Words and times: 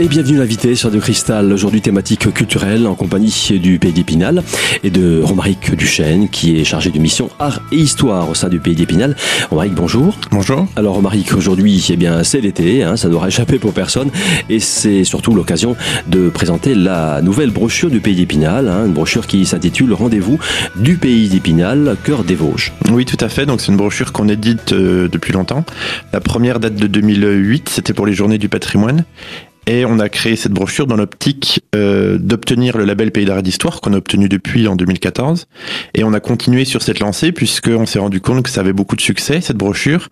Et 0.00 0.08
bienvenue 0.08 0.38
l'invité 0.38 0.74
sur 0.74 0.90
de 0.90 0.98
Cristal, 0.98 1.52
aujourd'hui 1.52 1.80
thématique 1.80 2.34
culturelle 2.34 2.88
en 2.88 2.96
compagnie 2.96 3.52
du 3.62 3.78
Pays 3.78 3.92
d'Épinal 3.92 4.42
et 4.82 4.90
de 4.90 5.22
Romaric 5.22 5.72
Duchesne 5.76 6.28
qui 6.28 6.58
est 6.58 6.64
chargé 6.64 6.90
de 6.90 6.98
mission 6.98 7.30
art 7.38 7.60
et 7.70 7.76
histoire 7.76 8.28
au 8.28 8.34
sein 8.34 8.48
du 8.48 8.58
Pays 8.58 8.74
d'Épinal. 8.74 9.14
Romaric, 9.50 9.72
bonjour. 9.72 10.18
Bonjour. 10.32 10.66
Alors 10.74 10.96
Romaric, 10.96 11.32
aujourd'hui 11.34 11.86
eh 11.90 11.96
bien 11.96 12.24
c'est 12.24 12.40
l'été, 12.40 12.82
hein, 12.82 12.96
ça 12.96 13.08
n'aura 13.08 13.28
échappé 13.28 13.60
pour 13.60 13.72
personne 13.72 14.10
et 14.50 14.58
c'est 14.58 15.04
surtout 15.04 15.32
l'occasion 15.32 15.76
de 16.08 16.28
présenter 16.28 16.74
la 16.74 17.22
nouvelle 17.22 17.50
brochure 17.50 17.88
du 17.88 18.00
Pays 18.00 18.16
d'Épinal, 18.16 18.66
hein, 18.66 18.86
une 18.86 18.94
brochure 18.94 19.28
qui 19.28 19.46
s'intitule 19.46 19.92
Rendez-vous 19.92 20.40
du 20.74 20.96
Pays 20.96 21.28
d'Épinal, 21.28 21.96
cœur 22.02 22.24
des 22.24 22.34
Vosges. 22.34 22.72
Oui 22.90 23.04
tout 23.04 23.18
à 23.20 23.28
fait, 23.28 23.46
donc 23.46 23.60
c'est 23.60 23.70
une 23.70 23.78
brochure 23.78 24.12
qu'on 24.12 24.28
édite 24.28 24.72
euh, 24.72 25.06
depuis 25.06 25.32
longtemps. 25.32 25.64
La 26.12 26.18
première 26.18 26.58
date 26.58 26.74
de 26.74 26.88
2008, 26.88 27.68
c'était 27.68 27.92
pour 27.92 28.06
les 28.06 28.12
journées 28.12 28.38
du 28.38 28.48
patrimoine 28.48 29.04
et 29.66 29.84
on 29.84 29.98
a 29.98 30.08
créé 30.08 30.36
cette 30.36 30.52
brochure 30.52 30.86
dans 30.86 30.96
l'optique 30.96 31.62
euh, 31.74 32.18
d'obtenir 32.18 32.76
le 32.76 32.84
label 32.84 33.10
Pays 33.10 33.24
d'art 33.24 33.38
et 33.38 33.42
d'histoire 33.42 33.80
qu'on 33.80 33.92
a 33.92 33.96
obtenu 33.96 34.28
depuis 34.28 34.68
en 34.68 34.76
2014. 34.76 35.46
Et 35.94 36.04
on 36.04 36.12
a 36.12 36.20
continué 36.20 36.64
sur 36.64 36.82
cette 36.82 37.00
lancée 37.00 37.32
puisqu'on 37.32 37.86
s'est 37.86 37.98
rendu 37.98 38.20
compte 38.20 38.42
que 38.42 38.50
ça 38.50 38.60
avait 38.60 38.72
beaucoup 38.72 38.96
de 38.96 39.00
succès, 39.00 39.40
cette 39.40 39.56
brochure. 39.56 40.08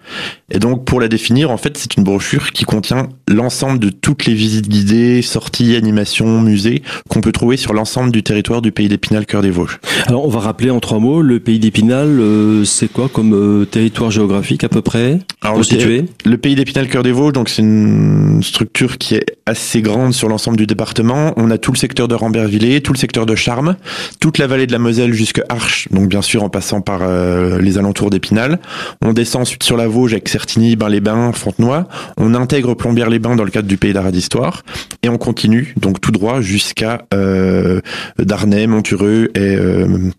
Et 0.51 0.59
donc 0.59 0.85
pour 0.85 1.01
la 1.01 1.09
définir, 1.09 1.51
en 1.51 1.57
fait, 1.57 1.77
c'est 1.77 1.97
une 1.97 2.05
brochure 2.05 2.53
qui 2.53 2.65
contient 2.65 3.09
l'ensemble 3.29 3.79
de 3.79 3.91
toutes 3.91 4.27
les 4.27 4.35
visites 4.35 4.69
guidées, 4.69 5.23
sorties, 5.23 5.77
animations, 5.77 6.41
musées 6.41 6.83
qu'on 7.09 7.21
peut 7.21 7.33
trouver 7.33 7.57
sur 7.57 7.75
l'ensemble 7.75 8.13
du 8.13 8.23
territoire 8.23 8.63
du 8.63 8.73
Pays 8.73 8.89
d'Épinal, 8.89 9.27
cœur 9.27 9.43
des 9.43 9.51
Vosges. 9.51 9.81
Alors 10.07 10.25
on 10.25 10.29
va 10.29 10.41
rappeler 10.41 10.71
en 10.71 10.81
trois 10.81 10.99
mots, 10.99 11.23
le 11.23 11.41
Pays 11.41 11.59
d'Épinal, 11.59 12.09
euh, 12.09 12.65
c'est 12.65 12.91
quoi 12.91 13.09
comme 13.09 13.35
euh, 13.35 13.65
territoire 13.65 14.11
géographique 14.11 14.65
à 14.65 14.69
peu 14.69 14.83
près? 14.83 15.19
Alors, 15.41 15.59
le, 15.59 16.05
le 16.25 16.39
Pays 16.39 16.55
d'Épinal, 16.55 16.89
cœur 16.89 17.03
des 17.03 17.13
Vosges, 17.13 17.33
donc 17.33 17.49
c'est 17.49 17.63
une 17.63 18.43
structure 18.43 18.99
qui 18.99 19.17
est 19.17 19.27
assez 19.47 19.83
grande 19.83 20.13
sur 20.13 20.29
l'ensemble 20.29 20.57
du 20.57 20.67
département. 20.67 21.33
On 21.37 21.51
a 21.51 21.59
tout 21.59 21.73
le 21.73 21.79
secteur 21.79 22.09
de 22.09 22.15
Rambervillers, 22.15 22.81
tout 22.81 22.93
le 22.93 22.99
secteur 22.99 23.27
de 23.27 23.35
Charmes, 23.35 23.77
toute 24.21 24.39
la 24.39 24.47
vallée 24.47 24.67
de 24.67 24.73
la 24.73 24.79
Moselle 24.79 25.13
jusqu'à 25.13 25.43
Arches, 25.49 25.89
donc 25.91 26.09
bien 26.09 26.23
sûr 26.23 26.43
en 26.43 26.49
passant 26.49 26.81
par 26.81 27.01
euh, 27.03 27.59
les 27.61 27.79
alentours 27.79 28.11
d'Épinal. 28.11 28.59
On 29.03 29.13
descend 29.13 29.43
ensuite 29.43 29.63
sur 29.63 29.77
la 29.77 29.89
Vosges 29.89 30.13
avec 30.13 30.29
Certigny, 30.29 30.77
Bain-les-Bains, 30.77 31.33
Fontenoy. 31.33 31.85
On 32.17 32.35
intègre 32.35 32.75
Plombières-les-Bains 32.75 33.37
dans 33.37 33.45
le 33.45 33.51
cadre 33.51 33.69
du 33.69 33.77
Pays 33.77 33.93
d'Art 33.93 34.13
d'Histoire. 34.13 34.63
Et 35.03 35.09
on 35.09 35.19
continue 35.19 35.75
donc 35.77 36.01
tout 36.01 36.13
droit 36.13 36.41
jusqu'à 36.41 37.07
euh, 37.15 37.81
Darnay, 38.19 38.67
Montureux 38.67 39.31
et, 39.35 39.57
euh, 39.57 40.11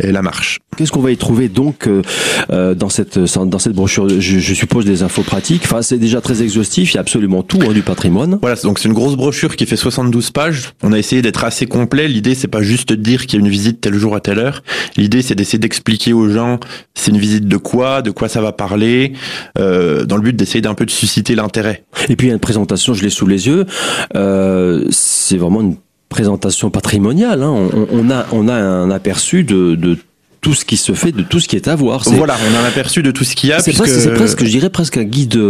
et 0.00 0.12
La 0.12 0.22
Marche. 0.22 0.60
Qu'est-ce 0.76 0.90
qu'on 0.90 1.00
va 1.00 1.10
y 1.10 1.16
trouver 1.16 1.48
donc 1.48 1.86
euh, 1.86 2.74
dans 2.74 2.88
cette 2.88 3.18
dans 3.18 3.58
cette 3.58 3.74
brochure? 3.74 4.08
Je, 4.08 4.38
je, 4.38 4.54
suppose 4.54 4.84
des 4.84 5.02
infos 5.02 5.22
pratiques. 5.22 5.62
Enfin, 5.64 5.82
c'est 5.82 5.98
déjà 5.98 6.20
très 6.20 6.42
exhaustif. 6.42 6.92
Il 6.92 6.94
y 6.94 6.98
a 6.98 7.00
absolument 7.00 7.42
tout 7.42 7.60
hein, 7.62 7.72
du 7.72 7.82
patrimoine. 7.82 8.38
Voilà, 8.40 8.56
donc 8.62 8.78
c'est 8.78 8.88
une 8.88 8.94
grosse 8.94 9.16
brochure 9.16 9.56
qui 9.56 9.66
fait 9.66 9.76
72 9.76 10.30
pages. 10.30 10.72
On 10.82 10.92
a 10.92 10.98
essayé 10.98 11.22
d'être 11.22 11.44
assez 11.44 11.66
complet. 11.66 12.08
L'idée 12.08 12.34
c'est 12.34 12.48
pas 12.48 12.62
juste 12.62 12.90
de 12.90 12.94
dire 12.94 13.26
qu'il 13.26 13.38
y 13.38 13.42
a 13.42 13.44
une 13.44 13.50
visite 13.50 13.80
tel 13.80 13.94
jour 13.94 14.14
à 14.14 14.20
telle 14.20 14.38
heure. 14.38 14.62
L'idée 14.96 15.22
c'est 15.22 15.34
d'essayer 15.34 15.58
d'expliquer 15.58 16.12
aux 16.12 16.28
gens 16.28 16.60
c'est 16.94 17.10
une 17.10 17.18
visite 17.18 17.46
de 17.46 17.56
quoi, 17.56 18.02
de 18.02 18.10
quoi 18.10 18.28
ça 18.28 18.40
va 18.40 18.52
parler, 18.52 19.12
euh, 19.58 20.04
dans 20.04 20.16
le 20.16 20.22
but 20.22 20.36
d'essayer 20.36 20.60
d'un 20.60 20.74
peu 20.74 20.86
de 20.86 20.90
susciter 20.90 21.34
l'intérêt. 21.34 21.84
Et 22.08 22.16
puis 22.16 22.26
il 22.26 22.30
y 22.30 22.32
a 22.32 22.34
une 22.34 22.40
présentation, 22.40 22.94
je 22.94 23.02
l'ai 23.02 23.10
sous 23.10 23.26
les 23.26 23.46
yeux. 23.46 23.66
Euh, 24.14 24.84
c'est 24.90 25.36
vraiment 25.36 25.62
une 25.62 25.76
présentation 26.08 26.70
patrimoniale. 26.70 27.42
Hein. 27.42 27.50
On, 27.50 27.86
on, 27.90 28.10
a 28.10 28.26
on 28.32 28.48
a 28.48 28.54
un 28.54 28.90
aperçu 28.90 29.44
de, 29.44 29.74
de 29.74 29.96
tout 30.40 30.54
ce 30.54 30.64
qui 30.64 30.76
se 30.76 30.92
fait, 30.92 31.12
de 31.12 31.22
tout 31.22 31.40
ce 31.40 31.48
qui 31.48 31.56
est 31.56 31.68
à 31.68 31.74
voir. 31.74 32.02
Voilà, 32.04 32.36
on 32.50 32.56
a 32.56 32.60
un 32.60 32.64
aperçu 32.64 33.02
de 33.02 33.10
tout 33.10 33.24
ce 33.24 33.34
qu'il 33.34 33.50
y 33.50 33.52
a. 33.52 33.60
C'est 33.60 33.70
puisque... 33.72 33.84
presque, 33.84 34.14
presque, 34.14 34.44
je 34.44 34.50
dirais 34.50 34.70
presque 34.70 34.96
un 34.98 35.04
guide 35.04 35.40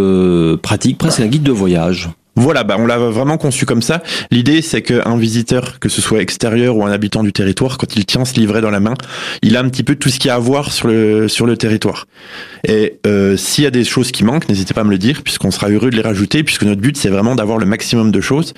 pratique, 0.63 0.99
presque 0.99 1.21
un 1.21 1.27
guide 1.27 1.43
de 1.43 1.53
voyage. 1.53 2.11
Voilà, 2.35 2.65
bah 2.65 2.77
on 2.79 2.87
l'a 2.87 2.97
vraiment 2.99 3.37
conçu 3.37 3.67
comme 3.67 3.83
ça. 3.83 4.03
L'idée, 4.31 4.63
c'est 4.63 4.81
qu'un 4.81 5.17
visiteur, 5.17 5.79
que 5.81 5.91
ce 5.91 6.01
soit 6.01 6.23
extérieur 6.23 6.77
ou 6.77 6.85
un 6.85 6.91
habitant 6.91 7.23
du 7.23 7.33
territoire, 7.33 7.77
quand 7.77 7.95
il 7.95 8.07
tient 8.07 8.25
ce 8.25 8.35
livret 8.35 8.63
dans 8.63 8.71
la 8.71 8.81
main, 8.81 8.95
il 9.43 9.57
a 9.57 9.61
un 9.61 9.69
petit 9.69 9.83
peu 9.83 9.97
tout 9.97 10.09
ce 10.09 10.19
qu'il 10.19 10.29
y 10.29 10.31
a 10.31 10.37
à 10.37 10.39
voir 10.39 10.73
sur 10.73 10.89
le 10.89 11.29
sur 11.29 11.45
le 11.45 11.59
territoire. 11.59 12.07
Et 12.67 12.99
euh, 13.07 13.37
s'il 13.37 13.65
y 13.65 13.67
a 13.67 13.71
des 13.71 13.85
choses 13.85 14.13
qui 14.13 14.25
manquent, 14.25 14.49
n'hésitez 14.49 14.73
pas 14.73 14.81
à 14.81 14.85
me 14.85 14.91
le 14.91 14.99
dire, 14.99 15.23
puisqu'on 15.23 15.51
sera 15.51 15.69
heureux 15.69 15.91
de 15.91 15.97
les 15.97 16.03
rajouter, 16.03 16.43
puisque 16.43 16.63
notre 16.63 16.81
but, 16.81 16.97
c'est 16.97 17.11
vraiment 17.11 17.35
d'avoir 17.35 17.59
le 17.59 17.67
maximum 17.67 18.11
de 18.11 18.21
choses. 18.21 18.55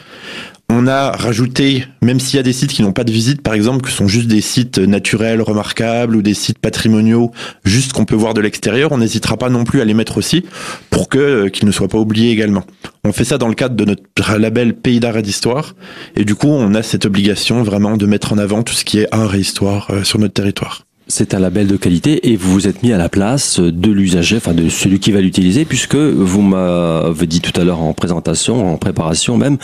On 0.70 0.86
a 0.86 1.12
rajouté, 1.12 1.84
même 2.02 2.18
s'il 2.18 2.36
y 2.36 2.40
a 2.40 2.42
des 2.42 2.54
sites 2.54 2.72
qui 2.72 2.82
n'ont 2.82 2.92
pas 2.92 3.04
de 3.04 3.12
visite, 3.12 3.42
par 3.42 3.54
exemple, 3.54 3.82
que 3.82 3.90
sont 3.90 4.08
juste 4.08 4.28
des 4.28 4.40
sites 4.40 4.78
naturels 4.78 5.42
remarquables 5.42 6.16
ou 6.16 6.22
des 6.22 6.34
sites 6.34 6.58
patrimoniaux, 6.58 7.32
juste 7.64 7.92
qu'on 7.92 8.06
peut 8.06 8.14
voir 8.14 8.32
de 8.32 8.40
l'extérieur, 8.40 8.90
on 8.92 8.98
n'hésitera 8.98 9.36
pas 9.36 9.50
non 9.50 9.64
plus 9.64 9.82
à 9.82 9.84
les 9.84 9.94
mettre 9.94 10.16
aussi 10.16 10.44
pour 10.90 11.08
que 11.08 11.18
euh, 11.18 11.48
qu'ils 11.48 11.66
ne 11.66 11.72
soient 11.72 11.88
pas 11.88 11.98
oubliés 11.98 12.30
également. 12.30 12.64
On 13.04 13.12
fait 13.12 13.24
ça 13.24 13.36
dans 13.36 13.48
le 13.48 13.54
cadre 13.54 13.76
de 13.76 13.84
notre 13.84 14.38
label 14.38 14.74
Pays 14.74 15.00
d'art 15.00 15.18
et 15.18 15.22
d'histoire, 15.22 15.74
et 16.16 16.24
du 16.24 16.34
coup, 16.34 16.48
on 16.48 16.74
a 16.74 16.82
cette 16.82 17.04
obligation 17.04 17.62
vraiment 17.62 17.96
de 17.96 18.06
mettre 18.06 18.32
en 18.32 18.38
avant 18.38 18.62
tout 18.62 18.74
ce 18.74 18.84
qui 18.84 18.98
est 19.00 19.08
art 19.12 19.34
et 19.34 19.40
histoire 19.40 19.90
euh, 19.90 20.02
sur 20.02 20.18
notre 20.18 20.34
territoire. 20.34 20.86
C'est 21.06 21.34
un 21.34 21.38
label 21.38 21.66
de 21.66 21.76
qualité 21.76 22.30
et 22.30 22.36
vous 22.36 22.50
vous 22.50 22.66
êtes 22.66 22.82
mis 22.82 22.90
à 22.92 22.96
la 22.96 23.10
place 23.10 23.60
de 23.60 23.90
l'usager, 23.90 24.38
enfin 24.38 24.54
de 24.54 24.70
celui 24.70 25.00
qui 25.00 25.12
va 25.12 25.20
l'utiliser, 25.20 25.66
puisque 25.66 25.96
vous 25.96 26.40
m'avez 26.40 27.26
dit 27.26 27.42
tout 27.42 27.58
à 27.60 27.64
l'heure 27.64 27.80
en 27.80 27.92
présentation, 27.92 28.72
en 28.72 28.78
préparation 28.78 29.36
même, 29.36 29.58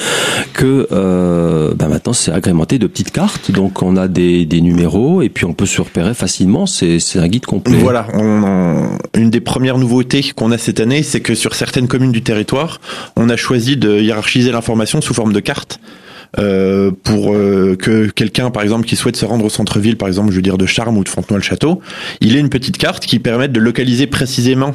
que 0.52 0.86
euh, 0.92 1.72
ben 1.74 1.88
maintenant 1.88 2.12
c'est 2.12 2.30
agrémenté 2.30 2.78
de 2.78 2.86
petites 2.86 3.10
cartes. 3.10 3.50
Donc 3.50 3.82
on 3.82 3.96
a 3.96 4.06
des, 4.06 4.44
des 4.44 4.60
numéros 4.60 5.22
et 5.22 5.30
puis 5.30 5.46
on 5.46 5.54
peut 5.54 5.64
se 5.64 5.80
repérer 5.80 6.12
facilement. 6.12 6.66
C'est 6.66 7.00
un 7.16 7.28
guide 7.28 7.46
complet. 7.46 7.78
Voilà. 7.78 8.06
On, 8.12 8.98
une 9.14 9.30
des 9.30 9.40
premières 9.40 9.78
nouveautés 9.78 10.32
qu'on 10.36 10.52
a 10.52 10.58
cette 10.58 10.78
année, 10.78 11.02
c'est 11.02 11.20
que 11.20 11.34
sur 11.34 11.54
certaines 11.54 11.88
communes 11.88 12.12
du 12.12 12.22
territoire, 12.22 12.82
on 13.16 13.30
a 13.30 13.36
choisi 13.36 13.78
de 13.78 13.98
hiérarchiser 13.98 14.52
l'information 14.52 15.00
sous 15.00 15.14
forme 15.14 15.32
de 15.32 15.40
cartes. 15.40 15.80
Euh, 16.38 16.92
pour 17.02 17.34
euh, 17.34 17.76
que 17.76 18.08
quelqu'un, 18.08 18.50
par 18.50 18.62
exemple, 18.62 18.86
qui 18.86 18.96
souhaite 18.96 19.16
se 19.16 19.24
rendre 19.24 19.44
au 19.44 19.48
centre-ville, 19.48 19.96
par 19.96 20.08
exemple, 20.08 20.30
je 20.30 20.36
veux 20.36 20.42
dire 20.42 20.58
de 20.58 20.66
Charmes 20.66 20.96
ou 20.96 21.04
de 21.04 21.08
Fontenoy-le-Château, 21.08 21.80
il 22.20 22.36
ait 22.36 22.40
une 22.40 22.50
petite 22.50 22.78
carte 22.78 23.04
qui 23.04 23.18
permet 23.18 23.48
de 23.48 23.58
localiser 23.58 24.06
précisément 24.06 24.74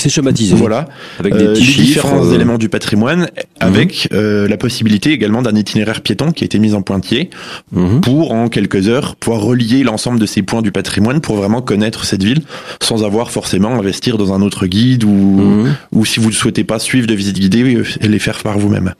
c'est 0.00 0.08
schématisé. 0.08 0.54
Voilà. 0.54 0.88
Avec 1.18 1.36
des 1.36 1.44
euh, 1.44 1.52
petits 1.52 1.64
chiffres, 1.64 1.82
différents 1.86 2.26
euh... 2.26 2.34
éléments 2.34 2.58
du 2.58 2.68
patrimoine, 2.68 3.28
avec 3.60 4.08
euh, 4.12 4.48
la 4.48 4.56
possibilité 4.56 5.12
également 5.12 5.42
d'un 5.42 5.54
itinéraire 5.54 6.00
piéton 6.00 6.32
qui 6.32 6.44
a 6.44 6.46
été 6.46 6.58
mis 6.58 6.74
en 6.74 6.82
pointillé 6.82 7.30
Mhm. 7.72 8.00
pour 8.00 8.32
en 8.32 8.48
quelques 8.48 8.88
heures 8.88 9.16
pouvoir 9.16 9.42
relier 9.42 9.82
l'ensemble 9.82 10.18
de 10.18 10.26
ces 10.26 10.42
points 10.42 10.62
du 10.62 10.72
patrimoine 10.72 11.20
pour 11.20 11.36
vraiment 11.36 11.60
connaître 11.62 12.04
cette 12.04 12.22
ville 12.22 12.42
sans 12.82 13.04
avoir 13.04 13.30
forcément 13.30 13.70
à 13.74 13.78
investir 13.78 14.16
dans 14.18 14.32
un 14.32 14.42
autre 14.42 14.66
guide 14.66 15.04
ou 15.04 15.10
Mhm. 15.10 15.74
ou 15.92 16.04
si 16.04 16.20
vous 16.20 16.28
ne 16.30 16.34
souhaitez 16.34 16.64
pas 16.64 16.78
suivre 16.78 17.06
de 17.06 17.14
visite 17.14 17.38
guidée 17.38 17.82
et 18.00 18.08
les 18.08 18.18
faire 18.18 18.38
par 18.42 18.58
vous-même. 18.58 18.94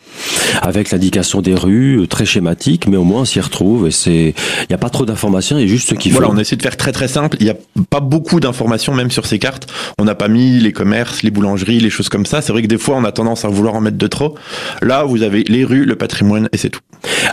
Avec 0.62 0.90
l'indication 0.90 1.40
des 1.40 1.54
rues, 1.54 2.06
très 2.08 2.24
schématique, 2.26 2.86
mais 2.88 2.96
au 2.96 3.04
moins 3.04 3.22
on 3.22 3.24
s'y 3.24 3.40
retrouve 3.40 3.86
et 3.88 3.90
c'est, 3.90 4.34
il 4.34 4.66
n'y 4.70 4.74
a 4.74 4.78
pas 4.78 4.90
trop 4.90 5.06
d'informations, 5.06 5.56
il 5.58 5.62
y 5.62 5.64
a 5.64 5.68
juste 5.68 5.88
ce 5.90 5.94
qu'il 5.94 6.12
Voilà, 6.12 6.28
faut. 6.28 6.34
on 6.34 6.38
essaie 6.38 6.56
de 6.56 6.62
faire 6.62 6.76
très 6.76 6.92
très 6.92 7.08
simple. 7.08 7.36
Il 7.40 7.44
n'y 7.44 7.50
a 7.50 7.56
pas 7.88 8.00
beaucoup 8.00 8.40
d'informations 8.40 8.94
même 8.94 9.10
sur 9.10 9.26
ces 9.26 9.38
cartes. 9.38 9.66
On 9.98 10.04
n'a 10.04 10.14
pas 10.14 10.28
mis 10.28 10.58
les 10.60 10.72
commerces, 10.72 10.89
les 11.22 11.30
boulangeries, 11.30 11.80
les 11.80 11.90
choses 11.90 12.08
comme 12.08 12.26
ça. 12.26 12.42
C'est 12.42 12.52
vrai 12.52 12.62
que 12.62 12.66
des 12.66 12.78
fois 12.78 12.96
on 12.96 13.04
a 13.04 13.12
tendance 13.12 13.44
à 13.44 13.48
vouloir 13.48 13.74
en 13.74 13.80
mettre 13.80 13.96
de 13.98 14.06
trop. 14.06 14.34
Là, 14.82 15.04
vous 15.04 15.22
avez 15.22 15.44
les 15.44 15.64
rues, 15.64 15.84
le 15.84 15.96
patrimoine 15.96 16.48
et 16.52 16.56
c'est 16.56 16.70
tout. 16.70 16.80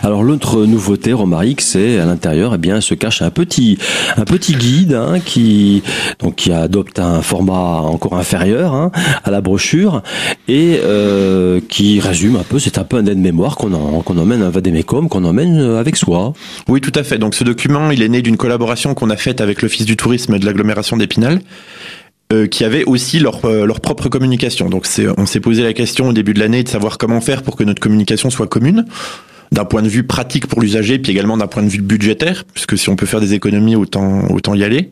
Alors 0.02 0.22
l'autre 0.22 0.64
nouveauté, 0.64 1.12
Romaric, 1.12 1.60
c'est 1.60 1.98
à 1.98 2.06
l'intérieur, 2.06 2.52
eh 2.54 2.58
bien, 2.58 2.80
se 2.80 2.94
cache 2.94 3.20
un 3.22 3.30
petit, 3.30 3.78
un 4.16 4.24
petit 4.24 4.54
guide 4.54 4.94
hein, 4.94 5.18
qui, 5.24 5.82
donc, 6.20 6.36
qui 6.36 6.52
adopte 6.52 6.98
un 6.98 7.20
format 7.20 7.80
encore 7.80 8.16
inférieur 8.16 8.74
hein, 8.74 8.90
à 9.24 9.30
la 9.30 9.40
brochure 9.40 10.02
et 10.46 10.78
euh, 10.84 11.60
qui 11.68 12.00
résume 12.00 12.36
un 12.36 12.44
peu. 12.44 12.58
C'est 12.58 12.78
un 12.78 12.84
peu 12.84 12.96
un 12.96 13.06
aide-mémoire 13.06 13.56
qu'on 13.56 13.72
en- 13.74 14.00
qu'on 14.02 14.16
emmène 14.18 14.42
à 14.42 14.50
Vadémécom, 14.50 15.08
qu'on 15.08 15.24
emmène 15.24 15.58
euh, 15.58 15.80
avec 15.80 15.96
soi. 15.96 16.32
Oui, 16.68 16.80
tout 16.80 16.92
à 16.94 17.02
fait. 17.02 17.18
Donc 17.18 17.34
ce 17.34 17.44
document, 17.44 17.90
il 17.90 18.02
est 18.02 18.08
né 18.08 18.22
d'une 18.22 18.36
collaboration 18.36 18.94
qu'on 18.94 19.10
a 19.10 19.16
faite 19.16 19.40
avec 19.40 19.62
l'Office 19.62 19.84
du 19.86 19.96
tourisme 19.96 20.38
de 20.38 20.46
l'agglomération 20.46 20.96
d'Épinal. 20.96 21.40
Euh, 22.32 22.46
qui 22.46 22.64
avaient 22.64 22.84
aussi 22.84 23.18
leur, 23.18 23.44
euh, 23.46 23.64
leur 23.64 23.80
propre 23.80 24.08
communication. 24.08 24.68
Donc 24.68 24.86
on 25.16 25.26
s'est 25.26 25.40
posé 25.40 25.62
la 25.62 25.72
question 25.72 26.08
au 26.08 26.12
début 26.12 26.34
de 26.34 26.40
l'année 26.40 26.62
de 26.62 26.68
savoir 26.68 26.98
comment 26.98 27.22
faire 27.22 27.42
pour 27.42 27.56
que 27.56 27.64
notre 27.64 27.80
communication 27.80 28.28
soit 28.28 28.46
commune, 28.46 28.84
d'un 29.50 29.64
point 29.64 29.80
de 29.80 29.88
vue 29.88 30.02
pratique 30.02 30.46
pour 30.46 30.60
l'usager, 30.60 30.98
puis 30.98 31.12
également 31.12 31.38
d'un 31.38 31.46
point 31.46 31.62
de 31.62 31.68
vue 31.68 31.80
budgétaire, 31.80 32.44
puisque 32.52 32.76
si 32.76 32.90
on 32.90 32.96
peut 32.96 33.06
faire 33.06 33.20
des 33.20 33.32
économies, 33.32 33.76
autant, 33.76 34.28
autant 34.30 34.54
y 34.54 34.62
aller. 34.62 34.90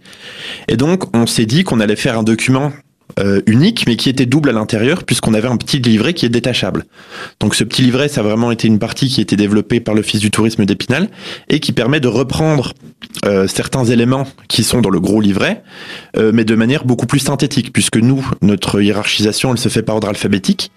Et 0.68 0.76
donc 0.78 1.14
on 1.14 1.26
s'est 1.26 1.44
dit 1.44 1.62
qu'on 1.62 1.78
allait 1.80 1.96
faire 1.96 2.18
un 2.18 2.22
document 2.22 2.72
euh, 3.18 3.40
unique, 3.46 3.84
mais 3.86 3.96
qui 3.96 4.10
était 4.10 4.26
double 4.26 4.50
à 4.50 4.52
l'intérieur, 4.52 5.04
puisqu'on 5.04 5.32
avait 5.32 5.48
un 5.48 5.56
petit 5.56 5.78
livret 5.78 6.12
qui 6.12 6.26
est 6.26 6.30
détachable. 6.30 6.84
Donc 7.40 7.54
ce 7.54 7.64
petit 7.64 7.82
livret, 7.82 8.08
ça 8.08 8.20
a 8.20 8.24
vraiment 8.24 8.50
été 8.50 8.68
une 8.68 8.78
partie 8.78 9.08
qui 9.08 9.20
a 9.20 9.22
été 9.22 9.36
développée 9.36 9.80
par 9.80 9.94
l'Office 9.94 10.20
du 10.20 10.30
tourisme 10.30 10.66
d'Épinal 10.66 11.08
et 11.48 11.60
qui 11.60 11.72
permet 11.72 11.98
de 11.98 12.08
reprendre 12.08 12.74
euh, 13.24 13.46
certains 13.46 13.84
éléments 13.84 14.26
qui 14.48 14.62
sont 14.64 14.82
dans 14.82 14.90
le 14.90 15.00
gros 15.00 15.22
livret, 15.22 15.62
euh, 16.18 16.30
mais 16.34 16.44
de 16.44 16.54
manière 16.54 16.84
beaucoup 16.84 17.06
plus 17.06 17.20
synthétique, 17.20 17.72
puisque 17.72 17.96
nous, 17.96 18.28
notre 18.42 18.82
hiérarchisation, 18.82 19.52
elle 19.52 19.58
se 19.58 19.70
fait 19.70 19.82
par 19.82 19.94
ordre 19.94 20.08
alphabétique. 20.08 20.70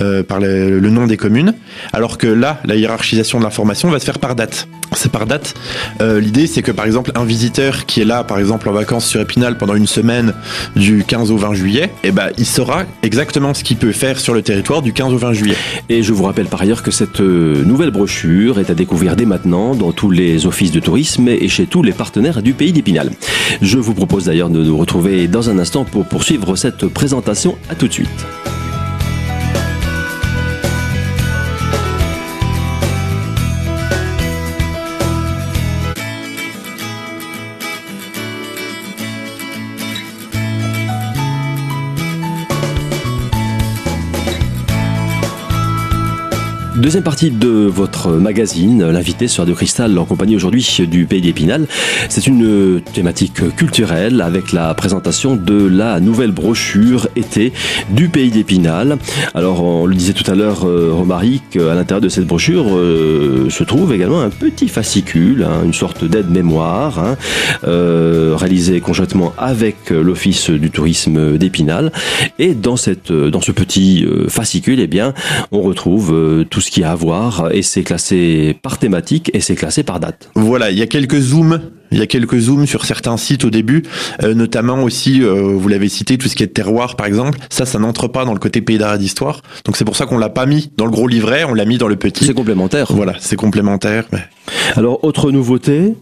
Euh, 0.00 0.22
par 0.24 0.40
le, 0.40 0.80
nom 0.80 1.06
des 1.06 1.16
communes, 1.16 1.54
alors 1.92 2.18
que 2.18 2.26
là, 2.26 2.60
la 2.64 2.74
hiérarchisation 2.74 3.38
de 3.38 3.44
l'information 3.44 3.90
va 3.90 4.00
se 4.00 4.04
faire 4.04 4.18
par 4.18 4.34
date. 4.34 4.66
C'est 4.96 5.10
par 5.10 5.26
date. 5.26 5.54
Euh, 6.00 6.20
L'idée, 6.20 6.46
c'est 6.46 6.62
que 6.62 6.72
par 6.72 6.84
exemple, 6.84 7.12
un 7.14 7.24
visiteur 7.24 7.86
qui 7.86 8.00
est 8.00 8.04
là, 8.04 8.24
par 8.24 8.38
exemple, 8.38 8.68
en 8.68 8.72
vacances 8.72 9.06
sur 9.06 9.20
Épinal 9.20 9.56
pendant 9.56 9.74
une 9.74 9.86
semaine 9.86 10.34
du 10.74 11.04
15 11.06 11.30
au 11.30 11.36
20 11.36 11.54
juillet, 11.54 11.90
eh 12.02 12.10
ben, 12.10 12.30
il 12.38 12.46
saura 12.46 12.84
exactement 13.02 13.54
ce 13.54 13.62
qu'il 13.62 13.76
peut 13.76 13.92
faire 13.92 14.18
sur 14.18 14.34
le 14.34 14.42
territoire 14.42 14.82
du 14.82 14.92
15 14.92 15.12
au 15.12 15.18
20 15.18 15.32
juillet. 15.32 15.56
Et 15.88 16.02
je 16.02 16.12
vous 16.12 16.24
rappelle 16.24 16.46
par 16.46 16.62
ailleurs 16.62 16.82
que 16.82 16.90
cette 16.90 17.20
euh, 17.20 17.62
nouvelle 17.64 17.90
brochure 17.90 18.58
est 18.58 18.70
à 18.70 18.74
découvrir 18.74 19.16
dès 19.16 19.26
maintenant 19.26 19.74
dans 19.74 19.92
tous 19.92 20.10
les 20.10 20.46
offices 20.46 20.72
de 20.72 20.80
tourisme 20.80 21.28
et 21.28 21.48
chez 21.48 21.66
tous 21.66 21.82
les 21.82 21.92
partenaires 21.92 22.42
du 22.42 22.52
pays 22.52 22.72
d'Épinal. 22.72 23.10
Je 23.62 23.78
vous 23.78 23.94
propose 23.94 24.24
d'ailleurs 24.24 24.50
de 24.50 24.62
nous 24.62 24.76
retrouver 24.76 25.28
dans 25.28 25.50
un 25.50 25.58
instant 25.58 25.84
pour 25.84 26.04
poursuivre 26.06 26.56
cette 26.56 26.86
présentation. 26.86 27.56
À 27.70 27.74
tout 27.74 27.88
de 27.88 27.92
suite. 27.92 28.24
Deuxième 46.76 47.04
partie 47.04 47.30
de 47.30 47.48
votre 47.48 48.10
magazine, 48.10 48.84
l'invité 48.90 49.28
sur 49.28 49.42
Radio 49.42 49.54
Cristal 49.54 49.96
en 49.96 50.04
compagnie 50.04 50.34
aujourd'hui 50.34 50.80
du 50.90 51.06
Pays 51.06 51.20
d'Épinal. 51.20 51.68
C'est 52.08 52.26
une 52.26 52.80
thématique 52.92 53.54
culturelle 53.54 54.20
avec 54.20 54.50
la 54.50 54.74
présentation 54.74 55.36
de 55.36 55.68
la 55.68 56.00
nouvelle 56.00 56.32
brochure 56.32 57.06
été 57.14 57.52
du 57.90 58.08
Pays 58.08 58.32
d'Épinal. 58.32 58.98
Alors 59.34 59.62
on 59.62 59.86
le 59.86 59.94
disait 59.94 60.14
tout 60.14 60.28
à 60.28 60.34
l'heure, 60.34 60.66
euh, 60.66 60.90
Romaric, 60.92 61.54
à 61.54 61.76
l'intérieur 61.76 62.00
de 62.00 62.08
cette 62.08 62.26
brochure 62.26 62.76
euh, 62.76 63.48
se 63.50 63.62
trouve 63.62 63.94
également 63.94 64.20
un 64.20 64.30
petit 64.30 64.66
fascicule, 64.66 65.44
hein, 65.44 65.62
une 65.64 65.74
sorte 65.74 66.04
d'aide-mémoire, 66.04 66.98
hein, 66.98 67.16
euh, 67.68 68.34
réalisé 68.36 68.80
conjointement 68.80 69.32
avec 69.38 69.90
l'Office 69.90 70.50
du 70.50 70.72
tourisme 70.72 71.38
d'Épinal. 71.38 71.92
Et 72.40 72.54
dans, 72.54 72.76
cette, 72.76 73.12
dans 73.12 73.40
ce 73.40 73.52
petit 73.52 74.04
euh, 74.04 74.28
fascicule, 74.28 74.80
eh 74.80 74.88
bien, 74.88 75.14
on 75.52 75.60
retrouve 75.60 76.12
euh, 76.12 76.44
tout 76.44 76.63
ce 76.64 76.70
qui 76.70 76.82
a 76.82 76.92
à 76.92 76.94
voir 76.94 77.52
et 77.52 77.62
c'est 77.62 77.82
classé 77.82 78.56
par 78.62 78.78
thématique 78.78 79.30
et 79.34 79.40
c'est 79.40 79.54
classé 79.54 79.82
par 79.82 80.00
date. 80.00 80.30
Voilà, 80.34 80.70
il 80.70 80.78
y 80.78 80.82
a 80.82 80.86
quelques 80.86 81.18
zooms 81.20 81.60
il 81.94 82.00
y 82.00 82.02
a 82.02 82.06
quelques 82.06 82.38
zooms 82.38 82.66
sur 82.66 82.84
certains 82.84 83.16
sites 83.16 83.44
au 83.44 83.50
début, 83.50 83.84
euh, 84.22 84.34
notamment 84.34 84.82
aussi, 84.82 85.22
euh, 85.22 85.54
vous 85.56 85.68
l'avez 85.68 85.88
cité, 85.88 86.18
tout 86.18 86.28
ce 86.28 86.34
qui 86.34 86.42
est 86.42 86.48
terroir 86.48 86.96
par 86.96 87.06
exemple. 87.06 87.38
Ça, 87.50 87.64
ça 87.66 87.78
n'entre 87.78 88.08
pas 88.08 88.24
dans 88.24 88.32
le 88.32 88.40
côté 88.40 88.60
pays 88.60 88.78
d'arrêt 88.78 88.98
d'histoire. 88.98 89.42
Donc 89.64 89.76
c'est 89.76 89.84
pour 89.84 89.96
ça 89.96 90.06
qu'on 90.06 90.18
l'a 90.18 90.28
pas 90.28 90.46
mis 90.46 90.70
dans 90.76 90.84
le 90.84 90.90
gros 90.90 91.08
livret, 91.08 91.44
on 91.44 91.54
l'a 91.54 91.64
mis 91.64 91.78
dans 91.78 91.88
le 91.88 91.96
petit. 91.96 92.24
C'est 92.24 92.34
complémentaire. 92.34 92.86
Voilà, 92.90 93.14
c'est 93.20 93.36
complémentaire. 93.36 94.04
Mais... 94.12 94.20
Alors, 94.76 95.04
autre 95.04 95.30
nouveauté, 95.30 95.94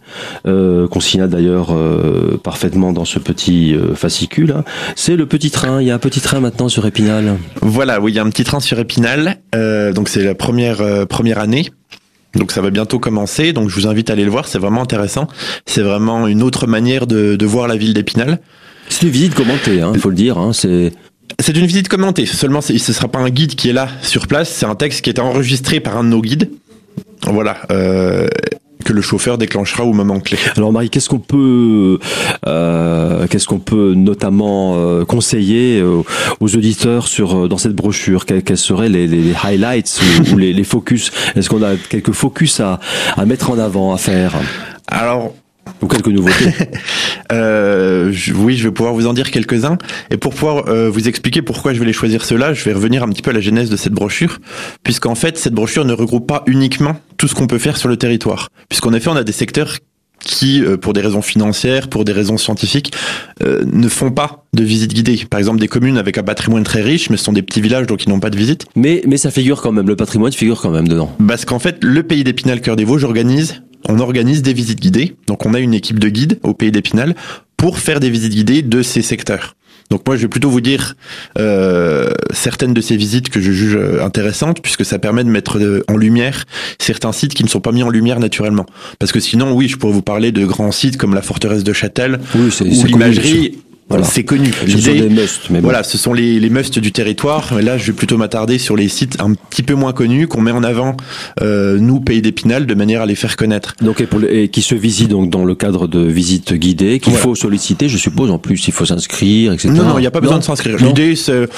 euh, 0.46 0.88
qu'on 0.88 1.00
signale 1.00 1.30
d'ailleurs 1.30 1.68
euh, 1.70 2.40
parfaitement 2.42 2.92
dans 2.92 3.04
ce 3.04 3.18
petit 3.18 3.74
euh, 3.74 3.94
fascicule, 3.94 4.54
hein, 4.56 4.64
c'est 4.96 5.16
le 5.16 5.26
petit 5.26 5.50
train. 5.50 5.80
Il 5.80 5.86
y 5.86 5.90
a 5.90 5.94
un 5.94 5.98
petit 5.98 6.20
train 6.20 6.40
maintenant 6.40 6.68
sur 6.68 6.86
Épinal. 6.86 7.36
Voilà, 7.60 8.00
oui, 8.00 8.12
il 8.12 8.14
y 8.14 8.18
a 8.18 8.22
un 8.22 8.30
petit 8.30 8.44
train 8.44 8.60
sur 8.60 8.78
Épinal. 8.78 9.38
Euh, 9.54 9.92
donc 9.92 10.08
c'est 10.08 10.24
la 10.24 10.34
première 10.34 10.80
euh, 10.80 11.06
première 11.06 11.38
année. 11.38 11.70
Donc 12.34 12.52
ça 12.52 12.60
va 12.60 12.70
bientôt 12.70 12.98
commencer, 12.98 13.52
donc 13.52 13.68
je 13.68 13.74
vous 13.74 13.86
invite 13.86 14.08
à 14.10 14.14
aller 14.14 14.24
le 14.24 14.30
voir, 14.30 14.48
c'est 14.48 14.58
vraiment 14.58 14.82
intéressant. 14.82 15.28
C'est 15.66 15.82
vraiment 15.82 16.26
une 16.26 16.42
autre 16.42 16.66
manière 16.66 17.06
de, 17.06 17.36
de 17.36 17.46
voir 17.46 17.68
la 17.68 17.76
ville 17.76 17.94
d'Épinal. 17.94 18.40
C'est 18.88 19.02
une 19.02 19.12
visite 19.12 19.34
commentée, 19.34 19.76
il 19.76 19.80
hein, 19.82 19.92
faut 19.98 20.10
le 20.10 20.14
dire. 20.14 20.38
Hein, 20.38 20.52
c'est 20.52 20.92
c'est 21.40 21.56
une 21.56 21.66
visite 21.66 21.88
commentée. 21.88 22.26
Seulement, 22.26 22.60
ce 22.60 22.76
sera 22.78 23.08
pas 23.08 23.18
un 23.18 23.30
guide 23.30 23.54
qui 23.54 23.70
est 23.70 23.72
là 23.72 23.88
sur 24.02 24.26
place. 24.26 24.50
C'est 24.50 24.66
un 24.66 24.74
texte 24.74 25.02
qui 25.02 25.10
est 25.10 25.18
enregistré 25.18 25.80
par 25.80 25.96
un 25.96 26.04
de 26.04 26.08
nos 26.08 26.20
guides. 26.20 26.50
Voilà. 27.22 27.58
Euh, 27.70 28.28
que 28.82 28.92
le 28.92 29.02
chauffeur 29.02 29.38
déclenchera 29.38 29.84
au 29.84 29.92
moment 29.92 30.20
clé. 30.20 30.38
Alors 30.56 30.72
Marie, 30.72 30.90
qu'est-ce 30.90 31.08
qu'on 31.08 31.18
peut, 31.18 31.98
euh, 32.46 33.26
qu'est-ce 33.28 33.46
qu'on 33.46 33.58
peut 33.58 33.94
notamment 33.94 34.74
euh, 34.76 35.04
conseiller 35.04 35.80
euh, 35.80 36.02
aux 36.40 36.56
auditeurs 36.56 37.08
sur 37.08 37.48
dans 37.48 37.58
cette 37.58 37.74
brochure? 37.74 38.26
Quels, 38.26 38.42
quels 38.42 38.58
seraient 38.58 38.88
les, 38.88 39.06
les 39.06 39.34
highlights 39.42 40.00
ou, 40.02 40.34
ou 40.34 40.38
les, 40.38 40.52
les, 40.52 40.64
focus? 40.64 41.10
Est-ce 41.36 41.48
qu'on 41.48 41.62
a 41.62 41.76
quelques 41.76 42.12
focus 42.12 42.60
à, 42.60 42.80
à 43.16 43.24
mettre 43.24 43.50
en 43.50 43.58
avant, 43.58 43.92
à 43.92 43.98
faire? 43.98 44.34
Alors 44.86 45.32
ou 45.80 45.86
quelques 45.86 46.08
nouveautés 46.08 46.52
euh, 47.32 48.10
je, 48.12 48.32
Oui, 48.32 48.56
je 48.56 48.68
vais 48.68 48.74
pouvoir 48.74 48.94
vous 48.94 49.06
en 49.06 49.12
dire 49.12 49.30
quelques-uns. 49.30 49.78
Et 50.10 50.16
pour 50.16 50.34
pouvoir 50.34 50.68
euh, 50.68 50.88
vous 50.90 51.08
expliquer 51.08 51.42
pourquoi 51.42 51.72
je 51.72 51.80
vais 51.80 51.86
les 51.86 51.92
choisir 51.92 52.24
ceux-là, 52.24 52.54
je 52.54 52.64
vais 52.64 52.72
revenir 52.72 53.02
un 53.02 53.08
petit 53.08 53.22
peu 53.22 53.30
à 53.30 53.34
la 53.34 53.40
genèse 53.40 53.70
de 53.70 53.76
cette 53.76 53.92
brochure, 53.92 54.38
puisqu'en 54.82 55.14
fait, 55.14 55.38
cette 55.38 55.54
brochure 55.54 55.84
ne 55.84 55.92
regroupe 55.92 56.26
pas 56.26 56.42
uniquement 56.46 56.96
tout 57.16 57.28
ce 57.28 57.34
qu'on 57.34 57.46
peut 57.46 57.58
faire 57.58 57.76
sur 57.76 57.88
le 57.88 57.96
territoire. 57.96 58.48
Puisqu'en 58.68 58.92
effet, 58.92 59.08
on 59.08 59.16
a 59.16 59.24
des 59.24 59.32
secteurs 59.32 59.78
qui, 60.24 60.62
euh, 60.62 60.76
pour 60.76 60.92
des 60.92 61.00
raisons 61.00 61.22
financières, 61.22 61.88
pour 61.88 62.04
des 62.04 62.12
raisons 62.12 62.38
scientifiques, 62.38 62.92
euh, 63.42 63.64
ne 63.70 63.88
font 63.88 64.10
pas 64.10 64.44
de 64.54 64.62
visite 64.62 64.94
guidée. 64.94 65.24
Par 65.28 65.38
exemple, 65.38 65.60
des 65.60 65.68
communes 65.68 65.98
avec 65.98 66.18
un 66.18 66.22
patrimoine 66.22 66.62
très 66.62 66.82
riche, 66.82 67.10
mais 67.10 67.16
ce 67.16 67.24
sont 67.24 67.32
des 67.32 67.42
petits 67.42 67.60
villages, 67.60 67.86
donc 67.86 68.04
ils 68.04 68.08
n'ont 68.08 68.20
pas 68.20 68.30
de 68.30 68.36
visite. 68.36 68.66
Mais, 68.76 69.02
mais 69.06 69.16
ça 69.16 69.30
figure 69.30 69.60
quand 69.60 69.72
même, 69.72 69.88
le 69.88 69.96
patrimoine 69.96 70.32
figure 70.32 70.60
quand 70.60 70.70
même 70.70 70.88
dedans. 70.88 71.14
Parce 71.26 71.44
qu'en 71.44 71.58
fait, 71.58 71.82
le 71.82 72.02
pays 72.02 72.24
d'Épinal 72.24 72.60
Cœur 72.60 72.76
des 72.76 72.84
Vosges 72.84 73.04
organise 73.04 73.62
on 73.88 73.98
organise 73.98 74.42
des 74.42 74.52
visites 74.52 74.80
guidées. 74.80 75.16
Donc 75.26 75.46
on 75.46 75.54
a 75.54 75.60
une 75.60 75.74
équipe 75.74 75.98
de 75.98 76.08
guides 76.08 76.38
au 76.42 76.54
pays 76.54 76.72
d'Épinal 76.72 77.14
pour 77.56 77.78
faire 77.78 78.00
des 78.00 78.10
visites 78.10 78.32
guidées 78.32 78.62
de 78.62 78.82
ces 78.82 79.02
secteurs. 79.02 79.54
Donc 79.90 80.06
moi 80.06 80.16
je 80.16 80.22
vais 80.22 80.28
plutôt 80.28 80.48
vous 80.48 80.62
dire 80.62 80.94
euh, 81.38 82.12
certaines 82.32 82.72
de 82.72 82.80
ces 82.80 82.96
visites 82.96 83.28
que 83.28 83.40
je 83.40 83.52
juge 83.52 83.78
intéressantes 84.00 84.62
puisque 84.62 84.86
ça 84.86 84.98
permet 84.98 85.22
de 85.22 85.28
mettre 85.28 85.60
en 85.86 85.96
lumière 85.96 86.44
certains 86.78 87.12
sites 87.12 87.34
qui 87.34 87.44
ne 87.44 87.48
sont 87.48 87.60
pas 87.60 87.72
mis 87.72 87.82
en 87.82 87.90
lumière 87.90 88.18
naturellement. 88.18 88.64
Parce 88.98 89.12
que 89.12 89.20
sinon 89.20 89.52
oui 89.52 89.68
je 89.68 89.76
pourrais 89.76 89.92
vous 89.92 90.02
parler 90.02 90.32
de 90.32 90.46
grands 90.46 90.72
sites 90.72 90.96
comme 90.96 91.14
la 91.14 91.20
forteresse 91.20 91.62
de 91.62 91.74
Châtel 91.74 92.20
oui, 92.34 92.50
ou 92.60 92.86
l'imagerie 92.86 93.58
voilà. 93.92 94.04
C'est 94.04 94.24
connu. 94.24 94.50
Ce 94.66 94.78
sont 94.78 94.92
des 94.92 95.08
musts, 95.08 95.50
mais 95.50 95.60
bon. 95.60 95.64
Voilà, 95.64 95.82
ce 95.82 95.98
sont 95.98 96.12
les, 96.12 96.40
les 96.40 96.50
musts 96.50 96.78
du 96.78 96.92
territoire. 96.92 97.52
Mais 97.54 97.62
là, 97.62 97.78
je 97.78 97.86
vais 97.86 97.92
plutôt 97.92 98.16
m'attarder 98.16 98.58
sur 98.58 98.76
les 98.76 98.88
sites 98.88 99.20
un 99.20 99.34
petit 99.34 99.62
peu 99.62 99.74
moins 99.74 99.92
connus 99.92 100.28
qu'on 100.28 100.40
met 100.40 100.50
en 100.50 100.62
avant, 100.62 100.96
euh, 101.40 101.78
nous, 101.78 102.00
Pays 102.00 102.22
d'Épinal, 102.22 102.66
de 102.66 102.74
manière 102.74 103.02
à 103.02 103.06
les 103.06 103.14
faire 103.14 103.36
connaître. 103.36 103.74
Donc, 103.80 104.00
et, 104.00 104.06
pour 104.06 104.18
le, 104.18 104.34
et 104.34 104.48
qui 104.48 104.62
se 104.62 104.74
visitent 104.74 105.10
donc 105.10 105.30
dans 105.30 105.44
le 105.44 105.54
cadre 105.54 105.86
de 105.86 106.00
visites 106.00 106.54
guidées, 106.54 106.98
qu'il 107.00 107.12
voilà. 107.12 107.22
faut 107.22 107.34
solliciter, 107.34 107.88
je 107.88 107.98
suppose. 107.98 108.30
En 108.30 108.38
plus, 108.38 108.66
il 108.66 108.72
faut 108.72 108.86
s'inscrire, 108.86 109.52
etc. 109.52 109.68
Non, 109.68 109.84
non, 109.84 109.98
il 109.98 110.02
n'y 110.02 110.06
a 110.06 110.10
pas 110.10 110.20
besoin 110.20 110.38
de 110.38 110.44
s'inscrire. 110.44 110.76
L'idée, 110.78 111.16
c'est 111.16 111.48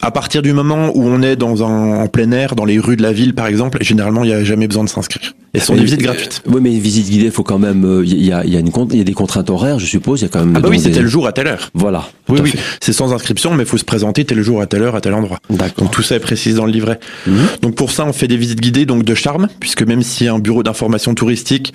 à 0.00 0.10
partir 0.10 0.42
du 0.42 0.52
moment 0.52 0.90
où 0.94 1.02
on 1.04 1.22
est 1.22 1.36
dans 1.36 1.64
un 1.64 2.02
en 2.02 2.08
plein 2.08 2.30
air, 2.32 2.54
dans 2.54 2.64
les 2.64 2.78
rues 2.78 2.96
de 2.96 3.02
la 3.02 3.12
ville 3.12 3.34
par 3.34 3.46
exemple, 3.46 3.78
généralement 3.82 4.24
il 4.24 4.28
n'y 4.28 4.34
a 4.34 4.44
jamais 4.44 4.68
besoin 4.68 4.84
de 4.84 4.88
s'inscrire. 4.88 5.34
Et 5.54 5.58
ce 5.58 5.66
sont 5.66 5.74
des 5.74 5.84
visites 5.84 6.02
gratuites. 6.02 6.42
Euh, 6.46 6.50
oui, 6.52 6.60
mais 6.62 6.72
une 6.74 6.80
visite 6.80 7.08
guidée, 7.08 7.26
il 7.26 7.30
faut 7.30 7.42
quand 7.42 7.58
même, 7.58 8.02
il 8.04 8.22
y 8.22 8.30
a, 8.30 8.44
y 8.44 8.56
a 8.56 8.60
une 8.60 8.70
y 8.92 9.00
a 9.00 9.04
des 9.04 9.12
contraintes 9.14 9.48
horaires, 9.48 9.78
je 9.78 9.86
suppose. 9.86 10.20
Il 10.20 10.24
y 10.24 10.26
a 10.26 10.28
quand 10.28 10.44
même. 10.44 10.54
Ah 10.54 10.60
bah 10.60 10.68
oui, 10.70 10.78
c'est 10.78 10.90
des... 10.90 10.96
tel 10.96 11.06
jour 11.06 11.26
à 11.26 11.32
telle 11.32 11.46
heure. 11.46 11.70
Voilà. 11.72 12.10
Oui, 12.28 12.40
oui. 12.42 12.52
C'est 12.80 12.92
sans 12.92 13.14
inscription, 13.14 13.54
mais 13.54 13.62
il 13.62 13.68
faut 13.68 13.78
se 13.78 13.84
présenter 13.84 14.26
tel 14.26 14.42
jour 14.42 14.60
à 14.60 14.66
telle 14.66 14.82
heure 14.82 14.96
à 14.96 15.00
tel 15.00 15.14
endroit. 15.14 15.38
Donc 15.78 15.90
tout 15.90 16.02
ça 16.02 16.16
est 16.16 16.20
précisé 16.20 16.56
dans 16.56 16.66
le 16.66 16.72
livret. 16.72 17.00
Mmh. 17.26 17.32
Donc 17.62 17.74
pour 17.74 17.90
ça, 17.90 18.04
on 18.04 18.12
fait 18.12 18.28
des 18.28 18.36
visites 18.36 18.60
guidées 18.60 18.84
donc 18.84 19.02
de 19.02 19.14
charme, 19.14 19.48
puisque 19.58 19.82
même 19.82 20.02
s'il 20.02 20.26
y 20.26 20.28
a 20.28 20.34
un 20.34 20.38
bureau 20.38 20.62
d'information 20.62 21.14
touristique, 21.14 21.72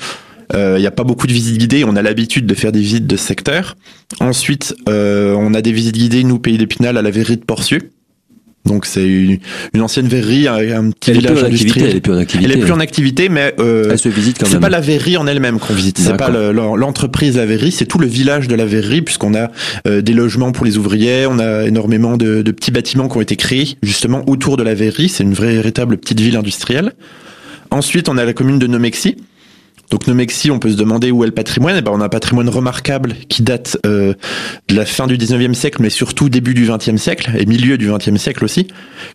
il 0.53 0.57
euh, 0.57 0.79
n'y 0.79 0.85
a 0.85 0.91
pas 0.91 1.03
beaucoup 1.03 1.27
de 1.27 1.33
visites 1.33 1.57
guidées. 1.57 1.83
On 1.85 1.95
a 1.95 2.01
l'habitude 2.01 2.45
de 2.45 2.53
faire 2.53 2.71
des 2.71 2.81
visites 2.81 3.07
de 3.07 3.15
secteur. 3.15 3.77
Ensuite, 4.19 4.75
euh, 4.89 5.33
on 5.37 5.53
a 5.53 5.61
des 5.61 5.71
visites 5.71 5.95
guidées, 5.95 6.23
nous, 6.23 6.39
Pays 6.39 6.57
d'Épinal, 6.57 6.97
à 6.97 7.01
la 7.01 7.09
verrerie 7.09 7.37
de 7.37 7.45
Porcieux. 7.45 7.89
Donc 8.65 8.85
c'est 8.85 9.05
une, 9.05 9.39
une, 9.73 9.81
ancienne 9.81 10.07
verrerie, 10.07 10.47
un, 10.47 10.91
petit 10.91 11.11
elle 11.11 11.17
village 11.17 11.43
industriel. 11.43 11.89
Elle 11.89 11.95
est 11.97 12.01
plus 12.01 12.13
en 12.13 12.17
activité. 12.17 12.45
Elle 12.45 12.57
est 12.57 12.61
plus 12.61 12.71
en 12.71 12.79
activité, 12.79 13.29
mais 13.29 13.55
euh, 13.59 13.89
elle 13.91 13.99
se 13.99 14.09
visite 14.09 14.37
quand 14.39 14.45
c'est 14.45 14.53
même. 14.53 14.61
pas 14.61 14.69
la 14.69 14.81
verrerie 14.81 15.17
en 15.17 15.25
elle-même 15.25 15.59
qu'on 15.59 15.73
visite. 15.73 15.97
C'est 15.97 16.17
pas 16.17 16.29
l'entreprise 16.29 17.37
la 17.37 17.45
verrerie, 17.45 17.71
c'est 17.71 17.85
tout 17.85 17.99
le 17.99 18.07
village 18.07 18.47
de 18.47 18.55
la 18.55 18.65
verrerie, 18.65 19.01
puisqu'on 19.01 19.33
a 19.33 19.51
euh, 19.87 20.01
des 20.01 20.13
logements 20.13 20.51
pour 20.51 20.65
les 20.65 20.77
ouvriers, 20.77 21.25
on 21.27 21.39
a 21.39 21.65
énormément 21.65 22.17
de, 22.17 22.41
de, 22.41 22.51
petits 22.51 22.71
bâtiments 22.71 23.07
qui 23.09 23.17
ont 23.17 23.21
été 23.21 23.35
créés 23.35 23.77
justement 23.81 24.23
autour 24.27 24.57
de 24.57 24.63
la 24.63 24.73
verrerie. 24.73 25.09
C'est 25.09 25.23
une 25.23 25.33
vraie 25.33 25.55
véritable 25.55 25.97
petite 25.97 26.19
ville 26.19 26.37
industrielle. 26.37 26.93
Ensuite, 27.71 28.09
on 28.09 28.17
a 28.17 28.25
la 28.25 28.33
commune 28.33 28.59
de 28.59 28.67
Nomexi. 28.67 29.15
Donc 29.91 30.07
Nomexi, 30.07 30.49
on 30.49 30.57
peut 30.57 30.71
se 30.71 30.77
demander 30.77 31.11
où 31.11 31.23
est 31.23 31.27
le 31.27 31.33
patrimoine. 31.33 31.75
Et 31.75 31.81
ben, 31.81 31.91
on 31.93 31.99
a 31.99 32.05
un 32.05 32.09
patrimoine 32.09 32.47
remarquable 32.47 33.13
qui 33.27 33.43
date 33.43 33.77
euh, 33.85 34.13
de 34.69 34.75
la 34.75 34.85
fin 34.85 35.05
du 35.05 35.17
19e 35.17 35.53
siècle, 35.53 35.81
mais 35.81 35.89
surtout 35.89 36.29
début 36.29 36.53
du 36.53 36.65
20e 36.65 36.97
siècle 36.97 37.31
et 37.37 37.45
milieu 37.45 37.77
du 37.77 37.89
20e 37.89 38.15
siècle 38.17 38.45
aussi, 38.45 38.67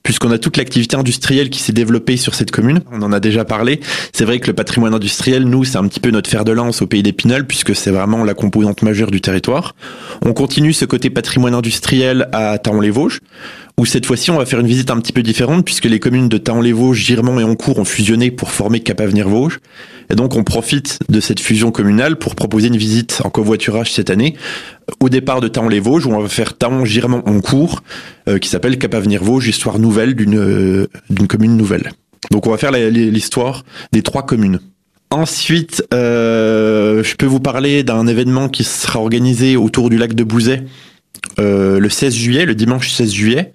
puisqu'on 0.02 0.30
a 0.30 0.38
toute 0.38 0.58
l'activité 0.58 0.96
industrielle 0.96 1.48
qui 1.48 1.60
s'est 1.60 1.72
développée 1.72 2.18
sur 2.18 2.34
cette 2.34 2.50
commune. 2.50 2.80
On 2.92 3.00
en 3.00 3.10
a 3.12 3.20
déjà 3.20 3.46
parlé. 3.46 3.80
C'est 4.12 4.26
vrai 4.26 4.38
que 4.38 4.48
le 4.48 4.52
patrimoine 4.52 4.92
industriel, 4.92 5.44
nous, 5.44 5.64
c'est 5.64 5.78
un 5.78 5.88
petit 5.88 6.00
peu 6.00 6.10
notre 6.10 6.28
fer 6.28 6.44
de 6.44 6.52
lance 6.52 6.82
au 6.82 6.86
pays 6.86 7.02
d'Épinal, 7.02 7.46
puisque 7.46 7.74
c'est 7.74 7.90
vraiment 7.90 8.22
la 8.22 8.34
composante 8.34 8.82
majeure 8.82 9.10
du 9.10 9.22
territoire. 9.22 9.74
On 10.22 10.34
continue 10.34 10.74
ce 10.74 10.84
côté 10.84 11.08
patrimoine 11.08 11.54
industriel 11.54 12.28
à 12.32 12.58
Taon-les-Vosges 12.58 13.20
où 13.78 13.84
cette 13.84 14.06
fois-ci 14.06 14.30
on 14.30 14.38
va 14.38 14.46
faire 14.46 14.60
une 14.60 14.66
visite 14.66 14.90
un 14.90 14.98
petit 14.98 15.12
peu 15.12 15.22
différente 15.22 15.64
puisque 15.64 15.84
les 15.84 16.00
communes 16.00 16.28
de 16.28 16.38
Taon-les-Vosges, 16.38 16.98
Girmont 16.98 17.38
et 17.38 17.44
Oncourt 17.44 17.78
ont 17.78 17.84
fusionné 17.84 18.30
pour 18.30 18.50
former 18.50 18.80
Cap 18.80 19.00
Avenir 19.00 19.28
Vosges. 19.28 19.60
Et 20.10 20.14
donc 20.14 20.34
on 20.36 20.44
profite 20.44 20.98
de 21.08 21.20
cette 21.20 21.40
fusion 21.40 21.70
communale 21.70 22.16
pour 22.16 22.34
proposer 22.36 22.68
une 22.68 22.76
visite 22.76 23.20
en 23.24 23.30
covoiturage 23.30 23.92
cette 23.92 24.08
année 24.08 24.34
au 25.00 25.08
départ 25.08 25.40
de 25.40 25.48
Taon-les-Vosges 25.48 26.06
où 26.06 26.12
on 26.12 26.20
va 26.20 26.28
faire 26.28 26.56
Taon, 26.56 26.84
Girmont, 26.84 27.22
Oncourt 27.26 27.82
euh, 28.28 28.38
qui 28.38 28.48
s'appelle 28.48 28.78
Cap 28.78 28.94
Avenir 28.94 29.22
Vosges, 29.22 29.48
histoire 29.48 29.78
nouvelle 29.78 30.14
d'une 30.14 30.38
euh, 30.38 30.86
d'une 31.10 31.26
commune 31.26 31.56
nouvelle. 31.56 31.92
Donc 32.30 32.46
on 32.46 32.50
va 32.50 32.56
faire 32.56 32.72
l'histoire 32.72 33.64
des 33.92 34.02
trois 34.02 34.24
communes. 34.24 34.60
Ensuite, 35.10 35.84
euh, 35.94 37.04
je 37.04 37.14
peux 37.14 37.26
vous 37.26 37.40
parler 37.40 37.84
d'un 37.84 38.06
événement 38.06 38.48
qui 38.48 38.64
sera 38.64 38.98
organisé 38.98 39.56
autour 39.56 39.88
du 39.88 39.98
lac 39.98 40.14
de 40.14 40.24
Bouzet 40.24 40.64
euh, 41.38 41.78
le 41.78 41.88
16 41.88 42.14
juillet, 42.14 42.46
le 42.46 42.54
dimanche 42.54 42.90
16 42.90 43.12
juillet. 43.12 43.52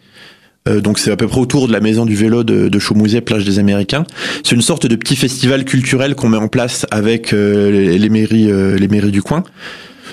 Euh, 0.68 0.80
donc 0.80 1.00
c'est 1.00 1.12
à 1.12 1.16
peu 1.16 1.28
près 1.28 1.40
autour 1.40 1.68
de 1.68 1.74
la 1.74 1.80
maison 1.80 2.06
du 2.06 2.16
vélo 2.16 2.44
de, 2.44 2.70
de 2.70 3.20
plage 3.20 3.46
des 3.46 3.60
Américains. 3.60 4.06
C'est 4.44 4.56
une 4.56 4.62
sorte 4.62 4.86
de 4.86 4.96
petit 4.96 5.16
festival 5.16 5.66
culturel 5.66 6.16
qu'on 6.16 6.30
met 6.30 6.38
en 6.38 6.48
place 6.48 6.86
avec 6.92 7.34
euh, 7.34 7.98
les, 7.98 8.10
mairies, 8.10 8.52
euh, 8.52 8.78
les 8.78 8.88
mairies 8.88 9.12
du 9.12 9.22
coin. 9.22 9.44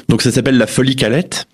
Donc 0.08 0.22
ça 0.22 0.30
s'appelle 0.30 0.56
la 0.56 0.66
Folie 0.66 0.96
Calette. 0.96 1.46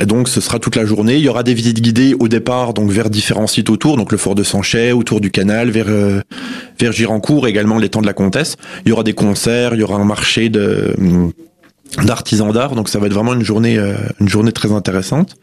Et 0.00 0.06
donc 0.06 0.28
ce 0.28 0.40
sera 0.40 0.58
toute 0.58 0.76
la 0.76 0.86
journée. 0.86 1.16
Il 1.16 1.22
y 1.22 1.28
aura 1.28 1.42
des 1.42 1.52
visites 1.52 1.80
guidées 1.80 2.14
au 2.18 2.28
départ, 2.28 2.72
donc 2.74 2.90
vers 2.90 3.10
différents 3.10 3.48
sites 3.48 3.68
autour, 3.68 3.96
donc 3.96 4.12
le 4.12 4.18
fort 4.18 4.34
de 4.34 4.42
Sanchet, 4.42 4.92
autour 4.92 5.20
du 5.20 5.30
canal, 5.30 5.68
vers 5.68 5.88
vers 6.78 6.92
Girancourt, 6.92 7.46
également 7.46 7.76
l'étang 7.76 8.00
de 8.00 8.06
la 8.06 8.14
Comtesse. 8.14 8.56
Il 8.86 8.88
y 8.88 8.92
aura 8.92 9.02
des 9.02 9.12
concerts, 9.12 9.74
il 9.74 9.80
y 9.80 9.82
aura 9.82 9.96
un 9.96 10.04
marché 10.04 10.48
de 10.48 10.94
d'artisans 11.98 12.52
d'art. 12.52 12.74
Donc 12.74 12.88
ça 12.88 12.98
va 12.98 13.06
être 13.06 13.12
vraiment 13.12 13.34
une 13.34 13.44
journée, 13.44 13.78
euh, 13.78 13.94
une 14.20 14.28
journée 14.28 14.52
très 14.52 14.72
intéressante. 14.72 15.36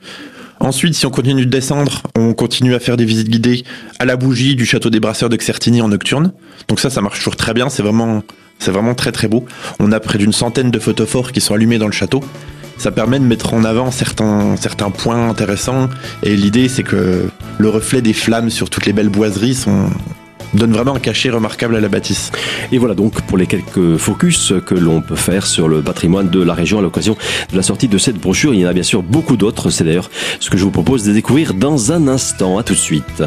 Ensuite, 0.59 0.95
si 0.95 1.05
on 1.05 1.09
continue 1.09 1.45
de 1.45 1.51
descendre, 1.51 2.03
on 2.15 2.33
continue 2.33 2.73
à 2.75 2.79
faire 2.79 2.97
des 2.97 3.05
visites 3.05 3.29
guidées 3.29 3.63
à 3.99 4.05
la 4.05 4.15
bougie 4.15 4.55
du 4.55 4.65
château 4.65 4.89
des 4.89 4.99
Brasseurs 4.99 5.29
de 5.29 5.35
Xertigny 5.35 5.81
en 5.81 5.89
nocturne. 5.89 6.33
Donc 6.67 6.79
ça, 6.79 6.89
ça 6.89 7.01
marche 7.01 7.19
toujours 7.19 7.35
très 7.35 7.53
bien. 7.53 7.69
C'est 7.69 7.83
vraiment, 7.83 8.23
c'est 8.59 8.71
vraiment 8.71 8.95
très 8.95 9.11
très 9.11 9.27
beau. 9.27 9.45
On 9.79 9.91
a 9.91 9.99
près 9.99 10.17
d'une 10.17 10.33
centaine 10.33 10.71
de 10.71 10.79
photophores 10.79 11.31
qui 11.31 11.41
sont 11.41 11.53
allumés 11.53 11.77
dans 11.77 11.87
le 11.87 11.93
château. 11.93 12.23
Ça 12.77 12.91
permet 12.91 13.19
de 13.19 13.23
mettre 13.23 13.53
en 13.53 13.63
avant 13.63 13.89
certains, 13.89 14.55
certains 14.55 14.91
points 14.91 15.29
intéressants. 15.29 15.89
Et 16.23 16.35
l'idée, 16.35 16.69
c'est 16.69 16.83
que 16.83 17.29
le 17.57 17.69
reflet 17.69 18.01
des 18.01 18.13
flammes 18.13 18.49
sur 18.49 18.69
toutes 18.69 18.85
les 18.85 18.93
belles 18.93 19.09
boiseries 19.09 19.55
sont, 19.55 19.89
donne 20.53 20.73
vraiment 20.73 20.95
un 20.95 20.99
cachet 20.99 21.29
remarquable 21.29 21.75
à 21.75 21.79
la 21.79 21.89
bâtisse. 21.89 22.31
Et 22.71 22.77
voilà 22.77 22.95
donc 22.95 23.21
pour 23.21 23.37
les 23.37 23.47
quelques 23.47 23.97
focus 23.97 24.53
que 24.65 24.75
l'on 24.75 25.01
peut 25.01 25.15
faire 25.15 25.45
sur 25.45 25.67
le 25.67 25.81
patrimoine 25.81 26.29
de 26.29 26.41
la 26.41 26.53
région 26.53 26.79
à 26.79 26.81
l'occasion 26.81 27.17
de 27.51 27.57
la 27.57 27.63
sortie 27.63 27.87
de 27.87 27.97
cette 27.97 28.17
brochure. 28.17 28.53
Il 28.53 28.61
y 28.61 28.65
en 28.65 28.69
a 28.69 28.73
bien 28.73 28.83
sûr 28.83 29.03
beaucoup 29.03 29.37
d'autres. 29.37 29.69
C'est 29.69 29.83
d'ailleurs 29.83 30.09
ce 30.39 30.49
que 30.49 30.57
je 30.57 30.63
vous 30.63 30.71
propose 30.71 31.03
de 31.03 31.13
découvrir 31.13 31.53
dans 31.53 31.91
un 31.91 32.07
instant. 32.07 32.57
À 32.57 32.63
tout 32.63 32.73
de 32.73 32.79
suite. 32.79 33.23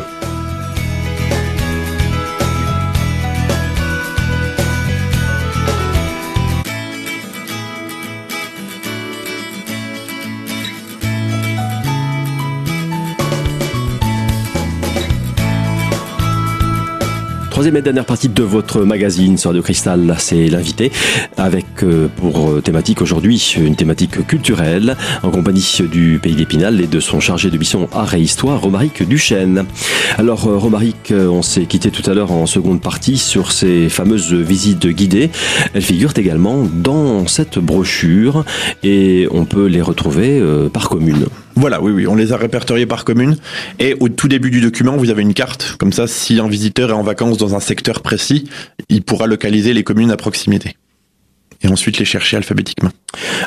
Troisième 17.60 17.76
et 17.76 17.82
dernière 17.82 18.06
partie 18.06 18.30
de 18.30 18.42
votre 18.42 18.80
magazine 18.84 19.36
sur 19.36 19.52
de 19.52 19.60
Cristal, 19.60 20.16
c'est 20.18 20.46
l'invité, 20.46 20.90
avec 21.36 21.66
euh, 21.82 22.08
pour 22.16 22.48
euh, 22.48 22.62
thématique 22.62 23.02
aujourd'hui 23.02 23.54
une 23.58 23.76
thématique 23.76 24.26
culturelle, 24.26 24.96
en 25.22 25.30
compagnie 25.30 25.82
du 25.92 26.18
Pays 26.22 26.34
d'Épinal 26.34 26.80
et 26.80 26.86
de 26.86 27.00
son 27.00 27.20
chargé 27.20 27.50
de 27.50 27.58
mission 27.58 27.86
Art 27.92 28.14
et 28.14 28.20
Histoire, 28.20 28.62
Romaric 28.62 29.06
Duchesne. 29.06 29.66
Alors 30.16 30.46
euh, 30.46 30.56
Romaric, 30.56 31.12
on 31.12 31.42
s'est 31.42 31.66
quitté 31.66 31.90
tout 31.90 32.10
à 32.10 32.14
l'heure 32.14 32.32
en 32.32 32.46
seconde 32.46 32.80
partie 32.80 33.18
sur 33.18 33.52
ces 33.52 33.90
fameuses 33.90 34.32
visites 34.32 34.86
guidées. 34.86 35.28
Elles 35.74 35.82
figurent 35.82 36.14
également 36.16 36.66
dans 36.72 37.26
cette 37.26 37.58
brochure 37.58 38.46
et 38.82 39.28
on 39.32 39.44
peut 39.44 39.66
les 39.66 39.82
retrouver 39.82 40.42
par 40.72 40.88
commune. 40.88 41.26
Voilà, 41.60 41.82
oui, 41.82 41.92
oui, 41.92 42.06
on 42.06 42.14
les 42.14 42.32
a 42.32 42.38
répertoriés 42.38 42.86
par 42.86 43.04
commune. 43.04 43.36
Et 43.78 43.94
au 44.00 44.08
tout 44.08 44.28
début 44.28 44.50
du 44.50 44.62
document, 44.62 44.96
vous 44.96 45.10
avez 45.10 45.20
une 45.20 45.34
carte. 45.34 45.76
Comme 45.78 45.92
ça, 45.92 46.06
si 46.06 46.40
un 46.40 46.48
visiteur 46.48 46.88
est 46.88 46.94
en 46.94 47.02
vacances 47.02 47.36
dans 47.36 47.54
un 47.54 47.60
secteur 47.60 48.00
précis, 48.00 48.48
il 48.88 49.02
pourra 49.02 49.26
localiser 49.26 49.74
les 49.74 49.84
communes 49.84 50.10
à 50.10 50.16
proximité 50.16 50.76
et 51.62 51.68
ensuite 51.68 51.98
les 51.98 52.04
chercher 52.04 52.36
alphabétiquement. 52.36 52.90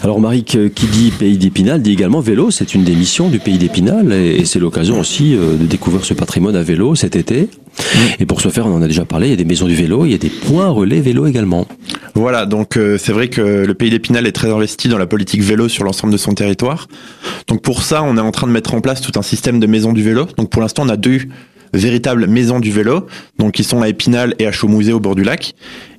Alors 0.02 0.20
Marie, 0.20 0.44
qui 0.44 0.86
dit 0.88 1.12
Pays 1.12 1.38
d'Épinal 1.38 1.82
dit 1.82 1.94
également 1.94 2.20
vélo, 2.20 2.52
c'est 2.52 2.74
une 2.76 2.84
des 2.84 2.96
missions 2.96 3.30
du 3.30 3.40
Pays 3.40 3.58
d'Épinal 3.58 4.12
et 4.12 4.46
c'est 4.46 4.60
l'occasion 4.60 5.00
aussi 5.00 5.36
euh, 5.36 5.56
de 5.56 5.66
découvrir 5.66 6.06
ce 6.06 6.14
patrimoine 6.14 6.56
à 6.56 6.64
vélo 6.64 6.96
cet 6.96 7.16
été. 7.16 7.44
Mm. 7.44 7.98
Et 8.20 8.26
pour 8.26 8.42
ce 8.42 8.50
faire, 8.50 8.68
on 8.68 8.76
en 8.76 8.82
a 8.82 8.88
déjà 8.88 9.06
parlé, 9.06 9.28
il 9.28 9.30
y 9.32 9.34
a 9.34 9.38
des 9.38 9.46
maisons 9.46 9.68
du 9.68 9.76
vélo, 9.76 10.06
il 10.06 10.12
y 10.12 10.16
a 10.16 10.20
des 10.20 10.30
points 10.30 10.68
relais 10.68 11.02
vélo 11.02 11.26
également. 11.26 11.68
Voilà, 12.14 12.46
donc 12.46 12.78
euh, 12.78 12.98
c'est 12.98 13.14
vrai 13.14 13.30
que 13.30 13.42
le 13.42 13.74
Pays 13.74 13.90
d'Épinal 13.90 14.28
est 14.28 14.32
très 14.32 14.52
investi 14.52 14.90
dans 14.90 14.98
la 14.98 15.08
politique 15.08 15.42
vélo 15.42 15.68
sur 15.68 15.84
l'ensemble 15.84 16.14
de 16.14 16.18
son 16.18 16.34
territoire. 16.34 16.88
Donc 17.48 17.62
pour 17.62 17.84
ça, 17.84 18.04
on 18.04 18.18
est 18.18 18.22
en 18.22 18.32
train 18.32 18.48
de 18.48 18.52
mettre 18.52 18.74
en 18.74 18.82
place 18.82 19.02
tout 19.02 19.18
un 19.18 19.24
système 19.24 19.60
de 19.60 19.68
maisons 19.68 19.94
du 19.94 20.04
vélo. 20.04 20.28
Donc 20.38 20.50
pour 20.50 20.62
l'instant, 20.62 20.84
on 20.86 20.90
a 20.90 20.98
deux 20.98 21.22
véritables 21.74 22.28
maisons 22.28 22.60
du 22.60 22.72
vélo, 22.72 23.08
donc 23.40 23.54
qui 23.54 23.64
sont 23.64 23.82
à 23.82 23.90
Épinal 23.90 24.36
et 24.40 24.48
à 24.48 24.52
Chaumouzé 24.52 24.94
au 24.94 25.00
bord 25.00 25.16
du 25.16 25.24
lac. 25.24 25.54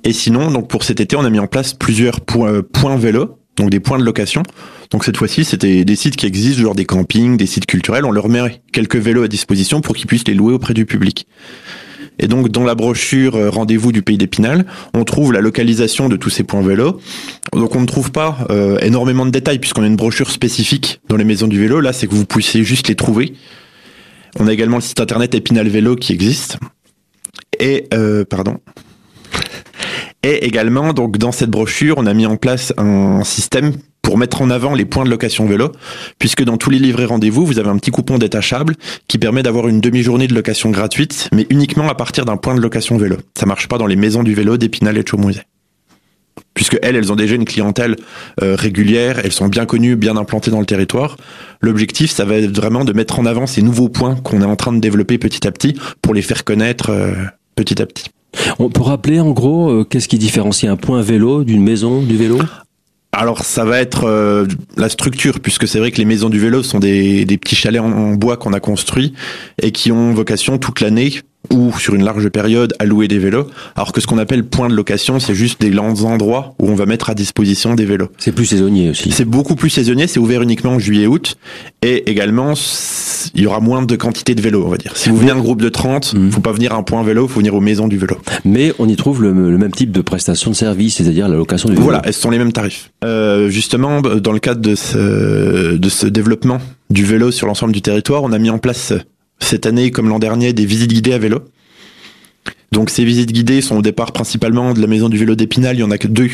Et 0.04 0.12
sinon, 0.12 0.50
donc 0.50 0.68
pour 0.68 0.84
cet 0.84 1.00
été, 1.00 1.16
on 1.16 1.24
a 1.24 1.30
mis 1.30 1.38
en 1.38 1.46
place 1.46 1.74
plusieurs 1.74 2.20
points, 2.20 2.52
euh, 2.52 2.62
points 2.62 2.96
vélo, 2.96 3.38
donc 3.56 3.70
des 3.70 3.80
points 3.80 3.98
de 3.98 4.04
location. 4.04 4.42
Donc 4.90 5.04
cette 5.04 5.16
fois-ci, 5.16 5.44
c'était 5.44 5.84
des 5.84 5.96
sites 5.96 6.16
qui 6.16 6.26
existent, 6.26 6.62
genre 6.62 6.74
des 6.74 6.84
campings, 6.84 7.36
des 7.36 7.46
sites 7.46 7.66
culturels. 7.66 8.04
On 8.04 8.10
leur 8.10 8.28
met 8.28 8.62
quelques 8.72 8.96
vélos 8.96 9.22
à 9.22 9.28
disposition 9.28 9.80
pour 9.80 9.96
qu'ils 9.96 10.06
puissent 10.06 10.26
les 10.28 10.34
louer 10.34 10.54
auprès 10.54 10.74
du 10.74 10.86
public. 10.86 11.26
Et 12.18 12.28
donc 12.28 12.48
dans 12.48 12.62
la 12.62 12.74
brochure 12.74 13.34
euh, 13.34 13.50
Rendez-vous 13.50 13.90
du 13.90 14.02
pays 14.02 14.18
d'Épinal, 14.18 14.66
on 14.94 15.04
trouve 15.04 15.32
la 15.32 15.40
localisation 15.40 16.08
de 16.08 16.16
tous 16.16 16.30
ces 16.30 16.44
points 16.44 16.62
vélo. 16.62 17.00
Donc 17.52 17.74
on 17.74 17.80
ne 17.80 17.86
trouve 17.86 18.12
pas 18.12 18.46
euh, 18.50 18.78
énormément 18.80 19.26
de 19.26 19.30
détails 19.30 19.58
puisqu'on 19.58 19.82
a 19.82 19.86
une 19.86 19.96
brochure 19.96 20.30
spécifique 20.30 21.00
dans 21.08 21.16
les 21.16 21.24
maisons 21.24 21.48
du 21.48 21.58
vélo. 21.58 21.80
Là, 21.80 21.92
c'est 21.92 22.06
que 22.06 22.14
vous 22.14 22.26
puissiez 22.26 22.62
juste 22.62 22.88
les 22.88 22.94
trouver. 22.94 23.34
On 24.38 24.46
a 24.46 24.52
également 24.52 24.76
le 24.76 24.82
site 24.82 25.00
internet 25.00 25.34
Épinal 25.34 25.68
Vélo 25.68 25.96
qui 25.96 26.12
existe. 26.12 26.58
Et 27.60 27.86
euh, 27.94 28.24
pardon. 28.24 28.58
Et 30.22 30.46
également, 30.46 30.92
donc 30.92 31.18
dans 31.18 31.32
cette 31.32 31.50
brochure, 31.50 31.98
on 31.98 32.06
a 32.06 32.14
mis 32.14 32.26
en 32.26 32.36
place 32.36 32.72
un 32.78 33.22
système 33.24 33.72
pour 34.00 34.18
mettre 34.18 34.42
en 34.42 34.50
avant 34.50 34.74
les 34.74 34.84
points 34.84 35.04
de 35.04 35.10
location 35.10 35.46
vélo, 35.46 35.72
puisque 36.18 36.44
dans 36.44 36.56
tous 36.56 36.70
les 36.70 36.78
livrets 36.78 37.04
rendez-vous, 37.06 37.46
vous 37.46 37.58
avez 37.58 37.68
un 37.70 37.76
petit 37.76 37.90
coupon 37.90 38.18
détachable 38.18 38.74
qui 39.08 39.18
permet 39.18 39.42
d'avoir 39.42 39.68
une 39.68 39.80
demi-journée 39.80 40.26
de 40.26 40.34
location 40.34 40.70
gratuite, 40.70 41.28
mais 41.32 41.46
uniquement 41.50 41.88
à 41.88 41.94
partir 41.94 42.24
d'un 42.24 42.36
point 42.36 42.54
de 42.54 42.60
location 42.60 42.96
vélo. 42.96 43.16
Ça 43.38 43.46
marche 43.46 43.68
pas 43.68 43.78
dans 43.78 43.86
les 43.86 43.96
maisons 43.96 44.22
du 44.22 44.34
vélo 44.34 44.56
d'Épinal 44.56 44.98
et 44.98 45.02
de 45.02 45.08
Chaumouset 45.08 45.44
puisque 46.54 46.78
elles, 46.82 46.96
elles 46.96 47.12
ont 47.12 47.16
déjà 47.16 47.34
une 47.34 47.44
clientèle 47.44 47.96
euh, 48.42 48.56
régulière, 48.56 49.20
elles 49.22 49.32
sont 49.32 49.48
bien 49.48 49.66
connues, 49.66 49.96
bien 49.96 50.16
implantées 50.16 50.50
dans 50.50 50.60
le 50.60 50.66
territoire. 50.66 51.16
L'objectif, 51.60 52.10
ça 52.10 52.24
va 52.24 52.36
être 52.36 52.56
vraiment 52.56 52.84
de 52.84 52.92
mettre 52.92 53.18
en 53.18 53.26
avant 53.26 53.46
ces 53.46 53.62
nouveaux 53.62 53.88
points 53.88 54.16
qu'on 54.16 54.40
est 54.40 54.46
en 54.46 54.56
train 54.56 54.72
de 54.72 54.80
développer 54.80 55.18
petit 55.18 55.46
à 55.46 55.52
petit 55.52 55.74
pour 56.00 56.14
les 56.14 56.22
faire 56.22 56.44
connaître 56.44 56.90
euh, 56.90 57.12
petit 57.56 57.82
à 57.82 57.86
petit. 57.86 58.06
On 58.58 58.68
peut 58.68 58.82
rappeler 58.82 59.20
en 59.20 59.30
gros 59.30 59.70
euh, 59.70 59.84
qu'est-ce 59.84 60.08
qui 60.08 60.18
différencie 60.18 60.70
un 60.70 60.76
point 60.76 61.02
vélo 61.02 61.44
d'une 61.44 61.62
maison 61.62 62.02
du 62.02 62.16
vélo? 62.16 62.38
Alors 63.12 63.44
ça 63.44 63.64
va 63.64 63.78
être 63.78 64.44
la 64.76 64.88
structure, 64.88 65.38
puisque 65.38 65.68
c'est 65.68 65.78
vrai 65.78 65.92
que 65.92 65.98
les 65.98 66.04
maisons 66.04 66.30
du 66.30 66.40
vélo 66.40 66.64
sont 66.64 66.80
des, 66.80 67.24
petits 67.40 67.54
chalets 67.54 67.80
en 67.80 68.14
bois 68.14 68.36
qu'on 68.36 68.52
a 68.52 68.58
construits 68.58 69.12
et 69.62 69.70
qui 69.70 69.92
ont 69.92 70.12
vocation 70.12 70.58
toute 70.58 70.80
l'année 70.80 71.12
ou 71.52 71.72
sur 71.78 71.94
une 71.94 72.04
large 72.04 72.28
période 72.28 72.74
à 72.78 72.84
louer 72.84 73.08
des 73.08 73.18
vélos, 73.18 73.46
alors 73.76 73.92
que 73.92 74.00
ce 74.00 74.06
qu'on 74.06 74.18
appelle 74.18 74.44
point 74.44 74.68
de 74.68 74.74
location, 74.74 75.20
c'est 75.20 75.34
juste 75.34 75.60
des 75.60 75.70
grands 75.70 76.02
endroits 76.02 76.54
où 76.60 76.68
on 76.68 76.74
va 76.74 76.86
mettre 76.86 77.10
à 77.10 77.14
disposition 77.14 77.74
des 77.74 77.84
vélos. 77.84 78.08
C'est 78.18 78.32
plus 78.32 78.46
saisonnier 78.46 78.90
aussi. 78.90 79.10
C'est 79.12 79.24
beaucoup 79.24 79.54
plus 79.54 79.70
saisonnier, 79.70 80.06
c'est 80.06 80.18
ouvert 80.18 80.42
uniquement 80.42 80.72
en 80.72 80.78
juillet-août, 80.78 81.36
et 81.82 82.10
également 82.10 82.54
il 83.34 83.42
y 83.42 83.46
aura 83.46 83.60
moins 83.60 83.82
de 83.82 83.96
quantité 83.96 84.34
de 84.34 84.40
vélos, 84.40 84.64
on 84.66 84.70
va 84.70 84.76
dire. 84.76 84.96
Si 84.96 85.08
vous 85.08 85.16
venez 85.16 85.30
un 85.30 85.38
groupe 85.38 85.62
de 85.62 85.68
30, 85.68 86.14
mmh. 86.14 86.30
faut 86.30 86.40
pas 86.40 86.52
venir 86.52 86.72
à 86.72 86.76
un 86.76 86.82
point 86.82 87.02
vélo, 87.02 87.28
faut 87.28 87.40
venir 87.40 87.54
aux 87.54 87.60
maisons 87.60 87.88
du 87.88 87.98
vélo. 87.98 88.16
Mais 88.44 88.72
on 88.78 88.88
y 88.88 88.96
trouve 88.96 89.22
le, 89.22 89.32
même 89.32 89.72
type 89.72 89.92
de 89.92 90.00
prestation 90.00 90.50
de 90.50 90.56
service, 90.56 90.96
c'est-à-dire 90.96 91.28
la 91.28 91.36
location 91.36 91.68
du 91.68 91.74
vélo. 91.74 91.84
Voilà, 91.84 92.02
ce 92.06 92.12
sont 92.12 92.30
les 92.30 92.38
mêmes 92.38 92.52
tarifs. 92.52 92.90
Euh, 93.04 93.48
justement, 93.48 94.00
dans 94.00 94.32
le 94.32 94.38
cadre 94.38 94.60
de 94.60 94.74
ce, 94.74 95.76
de 95.76 95.88
ce 95.88 96.06
développement 96.06 96.58
du 96.90 97.04
vélo 97.04 97.30
sur 97.30 97.46
l'ensemble 97.46 97.72
du 97.72 97.82
territoire, 97.82 98.22
on 98.22 98.32
a 98.32 98.38
mis 98.38 98.50
en 98.50 98.58
place 98.58 98.92
cette 99.40 99.66
année, 99.66 99.90
comme 99.90 100.08
l'an 100.08 100.18
dernier, 100.18 100.52
des 100.52 100.66
visites 100.66 100.92
guidées 100.92 101.12
à 101.12 101.18
vélo. 101.18 101.40
Donc 102.74 102.90
ces 102.90 103.04
visites 103.04 103.30
guidées 103.30 103.60
sont 103.60 103.76
au 103.76 103.82
départ 103.82 104.10
principalement 104.10 104.74
de 104.74 104.80
la 104.80 104.88
maison 104.88 105.08
du 105.08 105.16
vélo 105.16 105.36
d'Épinal, 105.36 105.76
il 105.76 105.80
y 105.80 105.82
en 105.84 105.92
a 105.92 105.98
que 105.98 106.08
deux 106.08 106.28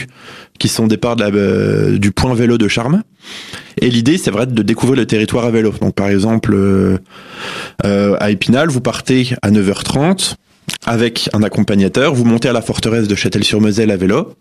qui 0.58 0.68
sont 0.68 0.84
au 0.84 0.88
départ 0.88 1.16
euh, 1.20 1.98
du 1.98 2.12
point 2.12 2.34
vélo 2.34 2.56
de 2.56 2.66
Charme. 2.66 3.02
Et 3.78 3.90
l'idée, 3.90 4.16
c'est 4.16 4.30
vrai 4.30 4.46
de 4.46 4.62
découvrir 4.62 4.98
le 4.98 5.06
territoire 5.06 5.44
à 5.44 5.50
vélo. 5.50 5.70
Donc 5.82 5.94
par 5.94 6.08
exemple, 6.08 6.54
euh, 6.54 6.96
euh, 7.84 8.16
à 8.20 8.30
Épinal, 8.30 8.70
vous 8.70 8.80
partez 8.80 9.34
à 9.42 9.50
9h30 9.50 10.36
avec 10.86 11.28
un 11.34 11.42
accompagnateur, 11.42 12.14
vous 12.14 12.24
montez 12.24 12.48
à 12.48 12.54
la 12.54 12.62
forteresse 12.62 13.06
de 13.06 13.14
Châtel-sur-Moselle 13.14 13.90
à 13.90 13.98
vélo. 13.98 14.34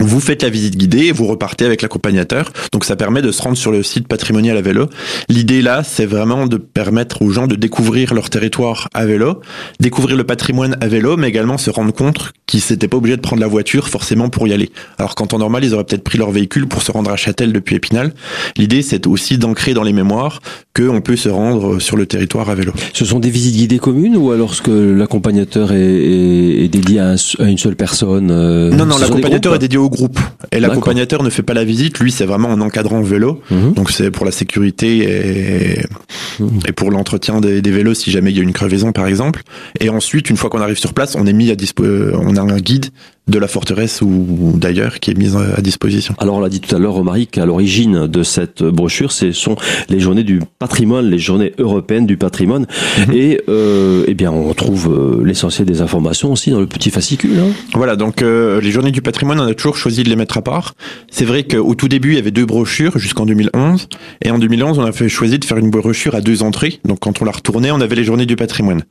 Vous 0.00 0.20
faites 0.20 0.42
la 0.42 0.50
visite 0.50 0.76
guidée 0.76 1.06
et 1.06 1.12
vous 1.12 1.26
repartez 1.26 1.64
avec 1.64 1.82
l'accompagnateur. 1.82 2.52
Donc 2.72 2.84
ça 2.84 2.96
permet 2.96 3.22
de 3.22 3.32
se 3.32 3.42
rendre 3.42 3.56
sur 3.56 3.72
le 3.72 3.82
site 3.82 4.08
patrimonial 4.08 4.56
à 4.56 4.60
vélo. 4.60 4.88
L'idée 5.28 5.62
là, 5.62 5.82
c'est 5.84 6.06
vraiment 6.06 6.46
de 6.46 6.58
permettre 6.58 7.22
aux 7.22 7.30
gens 7.30 7.46
de 7.46 7.56
découvrir 7.56 8.14
leur 8.14 8.30
territoire 8.30 8.88
à 8.94 9.06
vélo, 9.06 9.40
découvrir 9.80 10.16
le 10.16 10.24
patrimoine 10.24 10.76
à 10.80 10.88
vélo, 10.88 11.16
mais 11.16 11.28
également 11.28 11.58
se 11.58 11.70
rendre 11.70 11.92
compte 11.92 12.32
qu'ils 12.46 12.60
s'étaient 12.60 12.88
pas 12.88 12.98
obligés 12.98 13.16
de 13.16 13.22
prendre 13.22 13.40
la 13.40 13.48
voiture 13.48 13.88
forcément 13.88 14.28
pour 14.28 14.46
y 14.46 14.52
aller. 14.52 14.70
Alors 14.98 15.14
qu'en 15.14 15.26
temps 15.26 15.38
normal, 15.38 15.64
ils 15.64 15.74
auraient 15.74 15.84
peut-être 15.84 16.04
pris 16.04 16.18
leur 16.18 16.30
véhicule 16.30 16.66
pour 16.66 16.82
se 16.82 16.92
rendre 16.92 17.10
à 17.10 17.16
Châtel 17.16 17.52
depuis 17.52 17.76
Épinal. 17.76 18.12
L'idée, 18.56 18.82
c'est 18.82 19.06
aussi 19.06 19.38
d'ancrer 19.38 19.74
dans 19.74 19.82
les 19.82 19.92
mémoires 19.92 20.40
qu'on 20.74 21.00
peut 21.00 21.16
se 21.16 21.28
rendre 21.28 21.80
sur 21.80 21.96
le 21.96 22.06
territoire 22.06 22.50
à 22.50 22.54
vélo. 22.54 22.72
Ce 22.92 23.04
sont 23.04 23.18
des 23.18 23.30
visites 23.30 23.56
guidées 23.56 23.78
communes 23.78 24.16
ou 24.16 24.30
alors 24.30 24.60
que 24.62 24.70
l'accompagnateur 24.70 25.72
est, 25.72 25.78
est, 25.80 26.64
est, 26.64 26.68
dédié 26.68 27.00
à, 27.00 27.12
un, 27.12 27.14
à, 27.14 27.48
une 27.48 27.58
seule 27.58 27.76
personne 27.76 28.30
euh, 28.30 28.70
Non, 28.70 28.86
non, 28.86 28.98
l'accompagnateur 28.98 29.54
est 29.54 29.58
dédié 29.58 29.78
au 29.78 29.85
groupe. 29.88 30.18
Et 30.52 30.60
l'accompagnateur 30.60 31.22
ne 31.22 31.30
fait 31.30 31.42
pas 31.42 31.54
la 31.54 31.64
visite, 31.64 31.98
lui, 31.98 32.12
c'est 32.12 32.26
vraiment 32.26 32.48
en 32.48 32.60
encadrant 32.60 33.00
vélo. 33.02 33.42
Mmh. 33.50 33.72
Donc 33.72 33.90
c'est 33.90 34.10
pour 34.10 34.24
la 34.24 34.32
sécurité 34.32 34.98
et, 34.98 36.42
mmh. 36.42 36.60
et 36.68 36.72
pour 36.72 36.90
l'entretien 36.90 37.40
des, 37.40 37.62
des, 37.62 37.70
vélos 37.70 37.94
si 37.94 38.10
jamais 38.10 38.30
il 38.30 38.36
y 38.36 38.40
a 38.40 38.42
une 38.42 38.52
crevaison, 38.52 38.92
par 38.92 39.06
exemple. 39.06 39.42
Et 39.80 39.88
ensuite, 39.88 40.30
une 40.30 40.36
fois 40.36 40.50
qu'on 40.50 40.60
arrive 40.60 40.78
sur 40.78 40.94
place, 40.94 41.16
on 41.16 41.26
est 41.26 41.32
mis 41.32 41.50
à 41.50 41.56
dispo, 41.56 41.84
on 41.84 42.36
a 42.36 42.40
un 42.40 42.58
guide 42.58 42.86
de 43.28 43.38
la 43.38 43.48
forteresse 43.48 44.02
ou 44.02 44.52
d'ailleurs 44.54 45.00
qui 45.00 45.10
est 45.10 45.18
mise 45.18 45.36
à 45.36 45.60
disposition. 45.60 46.14
Alors 46.18 46.36
on 46.36 46.40
l'a 46.40 46.48
dit 46.48 46.60
tout 46.60 46.74
à 46.74 46.78
l'heure, 46.78 46.94
Romaric, 46.94 47.32
qu'à 47.32 47.44
l'origine 47.44 48.06
de 48.06 48.22
cette 48.22 48.62
brochure, 48.62 49.10
ce 49.10 49.32
sont 49.32 49.56
les 49.88 49.98
journées 49.98 50.22
du 50.22 50.40
patrimoine, 50.58 51.06
les 51.06 51.18
journées 51.18 51.52
européennes 51.58 52.06
du 52.06 52.16
patrimoine. 52.16 52.66
Mmh. 52.98 53.12
Et 53.12 53.40
euh, 53.48 54.04
eh 54.06 54.14
bien, 54.14 54.30
on 54.30 54.54
trouve 54.54 54.92
euh, 54.92 55.24
l'essentiel 55.24 55.66
des 55.66 55.80
informations 55.80 56.30
aussi 56.30 56.50
dans 56.50 56.60
le 56.60 56.66
petit 56.66 56.90
fascicule. 56.90 57.38
Hein. 57.38 57.52
Voilà, 57.74 57.96
donc 57.96 58.22
euh, 58.22 58.60
les 58.60 58.70
journées 58.70 58.92
du 58.92 59.02
patrimoine, 59.02 59.40
on 59.40 59.46
a 59.46 59.54
toujours 59.54 59.76
choisi 59.76 60.04
de 60.04 60.08
les 60.08 60.16
mettre 60.16 60.38
à 60.38 60.42
part. 60.42 60.74
C'est 61.10 61.24
vrai 61.24 61.42
qu'au 61.42 61.74
tout 61.74 61.88
début, 61.88 62.10
il 62.10 62.16
y 62.16 62.18
avait 62.18 62.30
deux 62.30 62.46
brochures 62.46 62.98
jusqu'en 62.98 63.26
2011. 63.26 63.88
Et 64.22 64.30
en 64.30 64.38
2011, 64.38 64.78
on 64.78 64.84
a 64.84 64.92
fait 64.92 65.08
choisi 65.08 65.38
de 65.38 65.44
faire 65.44 65.58
une 65.58 65.70
brochure 65.70 66.14
à 66.14 66.20
deux 66.20 66.42
entrées. 66.42 66.78
Donc 66.84 67.00
quand 67.00 67.20
on 67.22 67.24
l'a 67.24 67.32
retournée, 67.32 67.72
on 67.72 67.80
avait 67.80 67.96
les 67.96 68.04
journées 68.04 68.26
du 68.26 68.36
patrimoine. 68.36 68.82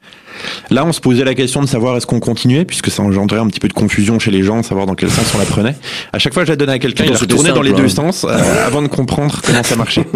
Là, 0.69 0.85
on 0.85 0.91
se 0.91 1.01
posait 1.01 1.23
la 1.23 1.35
question 1.35 1.61
de 1.61 1.67
savoir 1.67 1.97
est-ce 1.97 2.05
qu'on 2.05 2.19
continuait, 2.19 2.65
puisque 2.65 2.89
ça 2.89 3.03
engendrait 3.03 3.39
un 3.39 3.47
petit 3.47 3.59
peu 3.59 3.67
de 3.67 3.73
confusion 3.73 4.19
chez 4.19 4.31
les 4.31 4.43
gens, 4.43 4.63
savoir 4.63 4.85
dans 4.85 4.95
quel 4.95 5.09
sens 5.09 5.31
on 5.35 5.39
la 5.39 5.45
prenait. 5.45 5.75
À 6.13 6.19
chaque 6.19 6.33
fois 6.33 6.43
je 6.45 6.49
la 6.49 6.55
donnais 6.55 6.73
à 6.73 6.79
quelqu'un, 6.79 7.05
il 7.05 7.11
la 7.11 7.17
retournait 7.17 7.51
dans 7.51 7.61
les 7.61 7.73
deux 7.73 7.89
sens 7.89 8.25
euh, 8.25 8.65
avant 8.65 8.81
de 8.81 8.87
comprendre 8.87 9.41
comment 9.45 9.63
ça 9.63 9.75
marchait. 9.75 10.05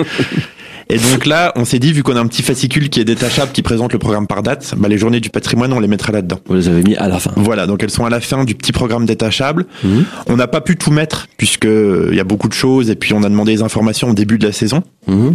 Et 0.91 0.97
donc 0.97 1.27
là, 1.27 1.51
on 1.55 1.65
s'est 1.65 1.77
dit, 1.77 1.93
vu 1.93 2.01
qu'on 2.01 2.15
a 2.15 2.19
un 2.19 2.25
petit 2.25 2.41
fascicule 2.41 2.89
qui 2.89 2.99
est 2.99 3.05
détachable, 3.05 3.51
qui 3.51 3.61
présente 3.61 3.93
le 3.93 3.99
programme 3.99 4.25
par 4.25 4.41
date, 4.41 4.73
bah, 4.75 4.87
les 4.87 4.97
journées 4.97 5.19
du 5.19 5.29
patrimoine, 5.29 5.71
on 5.71 5.79
les 5.79 5.87
mettra 5.87 6.11
là-dedans. 6.11 6.39
Vous 6.47 6.55
les 6.55 6.67
avez 6.67 6.81
mis 6.81 6.95
à 6.95 7.07
la 7.07 7.19
fin. 7.19 7.31
Voilà, 7.35 7.67
donc 7.67 7.83
elles 7.83 7.91
sont 7.91 8.05
à 8.05 8.09
la 8.09 8.19
fin 8.19 8.43
du 8.43 8.55
petit 8.55 8.71
programme 8.71 9.05
détachable. 9.05 9.67
Mmh. 9.83 9.99
On 10.25 10.35
n'a 10.35 10.47
pas 10.47 10.61
pu 10.61 10.77
tout 10.77 10.89
mettre, 10.89 11.27
puisque 11.37 11.65
il 11.65 12.15
y 12.15 12.19
a 12.19 12.23
beaucoup 12.23 12.47
de 12.47 12.53
choses, 12.53 12.89
et 12.89 12.95
puis 12.95 13.13
on 13.13 13.21
a 13.21 13.29
demandé 13.29 13.55
des 13.55 13.61
informations 13.61 14.09
au 14.09 14.13
début 14.13 14.39
de 14.39 14.47
la 14.47 14.51
saison. 14.51 14.81
Mmh. 15.05 15.29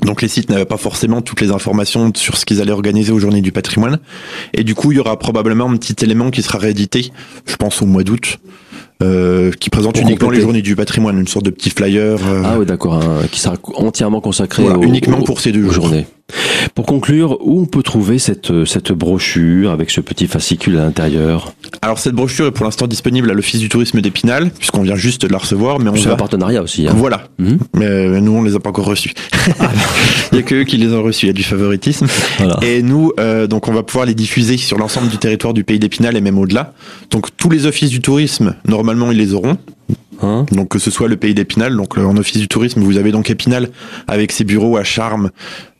Donc 0.00 0.22
les 0.22 0.28
sites 0.28 0.50
n'avaient 0.50 0.64
pas 0.64 0.78
forcément 0.78 1.20
toutes 1.20 1.40
les 1.40 1.50
informations 1.50 2.12
sur 2.16 2.36
ce 2.36 2.44
qu'ils 2.44 2.60
allaient 2.60 2.72
organiser 2.72 3.12
aux 3.12 3.18
journées 3.18 3.42
du 3.42 3.52
patrimoine. 3.52 3.98
Et 4.54 4.64
du 4.64 4.74
coup, 4.74 4.90
il 4.90 4.96
y 4.96 5.00
aura 5.00 5.18
probablement 5.18 5.68
un 5.68 5.76
petit 5.76 6.02
élément 6.04 6.30
qui 6.30 6.42
sera 6.42 6.58
réédité, 6.58 7.12
je 7.46 7.56
pense 7.56 7.82
au 7.82 7.86
mois 7.86 8.02
d'août, 8.02 8.38
euh, 9.02 9.52
qui 9.52 9.70
présente 9.70 9.94
Pour 9.94 10.02
uniquement 10.02 10.26
compléter. 10.26 10.40
les 10.40 10.42
journées 10.42 10.62
du 10.62 10.74
patrimoine, 10.76 11.18
une 11.18 11.28
sorte 11.28 11.44
de 11.44 11.50
petit 11.50 11.70
flyer. 11.70 12.18
Euh... 12.26 12.42
Ah 12.44 12.58
oui, 12.58 12.66
d'accord, 12.66 12.94
hein, 12.94 13.20
qui 13.30 13.40
sera 13.40 13.56
entièrement 13.74 14.20
consacré 14.20 14.62
voilà, 14.62 14.78
au, 14.78 14.82
uniquement 14.82 15.18
au, 15.18 15.24
pour 15.24 15.40
ces 15.40 15.52
deux 15.52 15.70
journées. 15.70 16.06
Pour 16.74 16.86
conclure, 16.86 17.38
où 17.40 17.60
on 17.60 17.66
peut 17.66 17.82
trouver 17.82 18.18
cette, 18.18 18.64
cette 18.64 18.92
brochure 18.92 19.70
avec 19.70 19.90
ce 19.90 20.00
petit 20.00 20.26
fascicule 20.26 20.78
à 20.78 20.84
l'intérieur? 20.84 21.52
Alors 21.82 21.98
cette 21.98 22.14
brochure 22.14 22.46
est 22.46 22.50
pour 22.52 22.64
l'instant 22.64 22.86
disponible 22.86 23.30
à 23.30 23.34
l'Office 23.34 23.60
du 23.60 23.68
tourisme 23.68 24.00
d'Épinal, 24.00 24.50
puisqu'on 24.50 24.82
vient 24.82 24.94
juste 24.96 25.22
de 25.26 25.32
la 25.32 25.38
recevoir. 25.38 25.78
mais 25.78 25.90
on 25.90 25.96
C'est 25.96 26.06
va... 26.08 26.14
un 26.14 26.16
partenariat 26.16 26.62
aussi. 26.62 26.86
Hein. 26.88 26.94
Voilà, 26.96 27.24
Mhm. 27.38 27.52
mmh. 27.54 27.58
mais 27.74 28.20
nous 28.20 28.32
on 28.32 28.42
les 28.42 28.54
a 28.54 28.60
pas 28.60 28.70
encore 28.70 28.86
reçus. 28.86 29.12
il 30.32 30.36
y 30.36 30.40
a 30.40 30.42
que 30.42 30.54
eux 30.56 30.64
qui 30.64 30.76
les 30.76 30.92
ont 30.92 31.02
reçus, 31.02 31.26
il 31.26 31.28
y 31.28 31.30
a 31.30 31.34
du 31.34 31.42
favoritisme. 31.42 32.06
Voilà. 32.38 32.58
Et 32.62 32.82
nous, 32.82 33.12
euh, 33.20 33.46
donc 33.46 33.68
on 33.68 33.72
va 33.72 33.82
pouvoir 33.82 34.06
les 34.06 34.14
diffuser 34.14 34.56
sur 34.56 34.78
l'ensemble 34.78 35.08
du 35.08 35.18
territoire 35.18 35.54
du 35.54 35.64
pays 35.64 35.78
d'Épinal 35.78 36.16
et 36.16 36.20
même 36.20 36.38
au-delà. 36.38 36.72
Donc 37.10 37.28
tous 37.36 37.50
les 37.50 37.66
offices 37.66 37.90
du 37.90 38.00
tourisme, 38.00 38.54
normalement 38.66 39.10
ils 39.10 39.18
les 39.18 39.34
auront. 39.34 39.56
Hein 40.22 40.46
donc 40.52 40.68
que 40.68 40.78
ce 40.78 40.90
soit 40.90 41.08
le 41.08 41.16
pays 41.16 41.34
d'Épinal, 41.34 41.76
donc 41.76 41.98
en 41.98 42.16
office 42.16 42.38
du 42.38 42.48
tourisme, 42.48 42.80
vous 42.80 42.96
avez 42.96 43.12
donc 43.12 43.30
Épinal 43.30 43.68
avec 44.06 44.32
ses 44.32 44.44
bureaux 44.44 44.76
à 44.76 44.84
Charmes, 44.84 45.30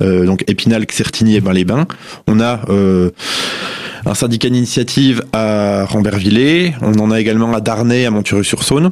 euh, 0.03 0.27
donc 0.27 0.45
Épinal, 0.49 0.85
Certigny 0.91 1.37
et 1.37 1.41
Bain-les-Bains. 1.41 1.87
On 2.27 2.41
a 2.41 2.61
euh, 2.69 3.11
un 4.05 4.15
syndicat 4.15 4.49
d'initiative 4.49 5.23
à 5.33 5.85
Rambervillers, 5.85 6.75
on 6.83 6.95
en 6.99 7.11
a 7.11 7.21
également 7.21 7.53
à 7.55 7.61
Darnay, 7.61 8.05
à 8.05 8.11
Montureux-sur-Saône 8.11 8.91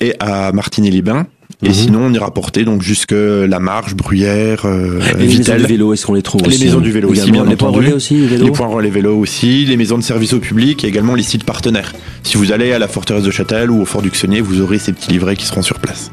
et 0.00 0.14
à 0.20 0.52
Martigny-les-Bains. 0.52 1.26
Et 1.64 1.68
mmh. 1.68 1.74
sinon, 1.74 2.00
on 2.06 2.12
ira 2.12 2.32
porter 2.32 2.64
donc 2.64 2.82
jusque 2.82 3.12
La 3.12 3.60
Marche, 3.60 3.94
Bruyères, 3.94 4.66
euh, 4.66 4.98
les 5.16 5.28
maisons 5.28 5.54
du 5.54 5.64
vélo, 5.64 5.92
est-ce 5.94 6.06
qu'on 6.06 6.14
les 6.14 6.22
trouve 6.22 6.42
Les 6.42 6.48
aussi, 6.48 6.64
maisons 6.64 6.80
du 6.80 6.90
vélo 6.90 7.08
aussi, 7.08 7.30
bien 7.30 7.44
Les 7.44 7.54
points 7.54 7.68
entendu. 7.68 7.86
relais 7.86 7.94
aussi, 7.94 8.14
les 8.14 8.26
vélos 8.26 8.44
Les 8.46 8.50
points 8.50 8.66
relais 8.66 8.90
vélo 8.90 9.16
aussi, 9.16 9.64
les 9.64 9.76
maisons 9.76 9.96
de 9.96 10.02
service 10.02 10.32
au 10.32 10.40
public 10.40 10.82
et 10.82 10.88
également 10.88 11.14
les 11.14 11.22
sites 11.22 11.44
partenaires. 11.44 11.92
Si 12.24 12.36
vous 12.36 12.50
allez 12.50 12.72
à 12.72 12.80
la 12.80 12.88
forteresse 12.88 13.22
de 13.22 13.30
Châtel 13.30 13.70
ou 13.70 13.80
au 13.80 13.84
fort 13.84 14.02
du 14.02 14.10
Xenier, 14.10 14.40
vous 14.40 14.60
aurez 14.60 14.78
ces 14.78 14.92
petits 14.92 15.10
livrets 15.10 15.36
qui 15.36 15.46
seront 15.46 15.62
sur 15.62 15.78
place. 15.78 16.10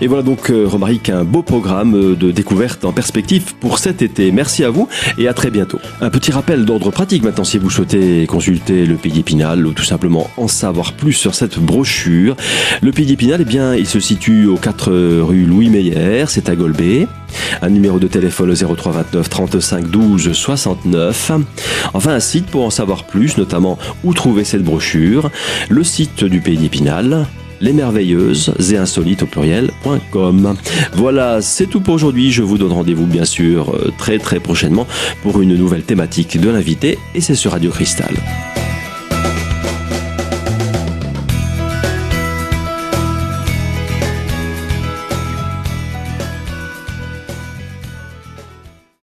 Et 0.00 0.08
voilà 0.08 0.24
donc, 0.24 0.50
euh, 0.50 0.64
Romaric, 0.66 1.08
un 1.08 1.22
beau 1.22 1.42
programme 1.42 1.94
euh, 1.94 2.16
de 2.16 2.32
découverte 2.32 2.84
en 2.84 2.92
perspective 2.92 3.54
pour 3.60 3.78
cet 3.78 4.02
été. 4.02 4.32
Merci 4.32 4.64
à 4.64 4.70
vous 4.70 4.88
et 5.18 5.28
à 5.28 5.34
très 5.34 5.50
bientôt. 5.50 5.78
Un 6.00 6.10
petit 6.10 6.32
rappel 6.32 6.64
d'ordre 6.64 6.90
pratique 6.90 7.22
maintenant 7.22 7.44
si 7.44 7.58
vous 7.58 7.70
souhaitez 7.70 8.26
consulter 8.26 8.86
le 8.86 8.96
Pays 8.96 9.12
d'Épinal 9.12 9.64
ou 9.66 9.72
tout 9.72 9.84
simplement 9.84 10.30
en 10.36 10.48
savoir 10.48 10.94
plus 10.94 11.12
sur 11.12 11.34
cette 11.34 11.60
brochure. 11.60 12.36
Le 12.82 12.90
Pays 12.90 13.06
d'Épinal, 13.06 13.40
eh 13.42 13.44
bien, 13.44 13.76
il 13.76 13.86
se 13.86 14.00
situe 14.00 14.46
aux 14.46 14.56
4 14.64 15.20
rue 15.20 15.44
Louis 15.44 15.68
Meyer, 15.68 16.24
c'est 16.26 16.48
à 16.48 16.56
Golbet. 16.56 17.06
Un 17.60 17.68
numéro 17.68 17.98
de 17.98 18.06
téléphone 18.06 18.50
au 18.50 18.54
03 18.54 18.92
29 18.92 19.28
35 19.28 19.90
12 19.90 20.32
69. 20.32 21.32
Enfin, 21.92 22.14
un 22.14 22.20
site 22.20 22.46
pour 22.46 22.64
en 22.64 22.70
savoir 22.70 23.04
plus, 23.04 23.36
notamment 23.36 23.78
où 24.04 24.14
trouver 24.14 24.42
cette 24.42 24.62
brochure. 24.62 25.30
Le 25.68 25.84
site 25.84 26.24
du 26.24 26.40
Pays 26.40 26.56
d'Épinal, 26.56 27.26
les 27.60 27.74
merveilleuses 27.74 28.54
et 28.72 28.78
insolites 28.78 29.24
au 29.24 29.26
pluriel.com. 29.26 30.54
Voilà, 30.94 31.42
c'est 31.42 31.66
tout 31.66 31.82
pour 31.82 31.92
aujourd'hui. 31.92 32.32
Je 32.32 32.40
vous 32.40 32.56
donne 32.56 32.72
rendez-vous 32.72 33.06
bien 33.06 33.26
sûr 33.26 33.68
euh, 33.68 33.92
très 33.98 34.18
très 34.18 34.40
prochainement 34.40 34.86
pour 35.22 35.42
une 35.42 35.56
nouvelle 35.58 35.82
thématique 35.82 36.40
de 36.40 36.48
l'invité 36.48 36.98
et 37.14 37.20
c'est 37.20 37.34
sur 37.34 37.52
Radio 37.52 37.70
Cristal. 37.70 38.14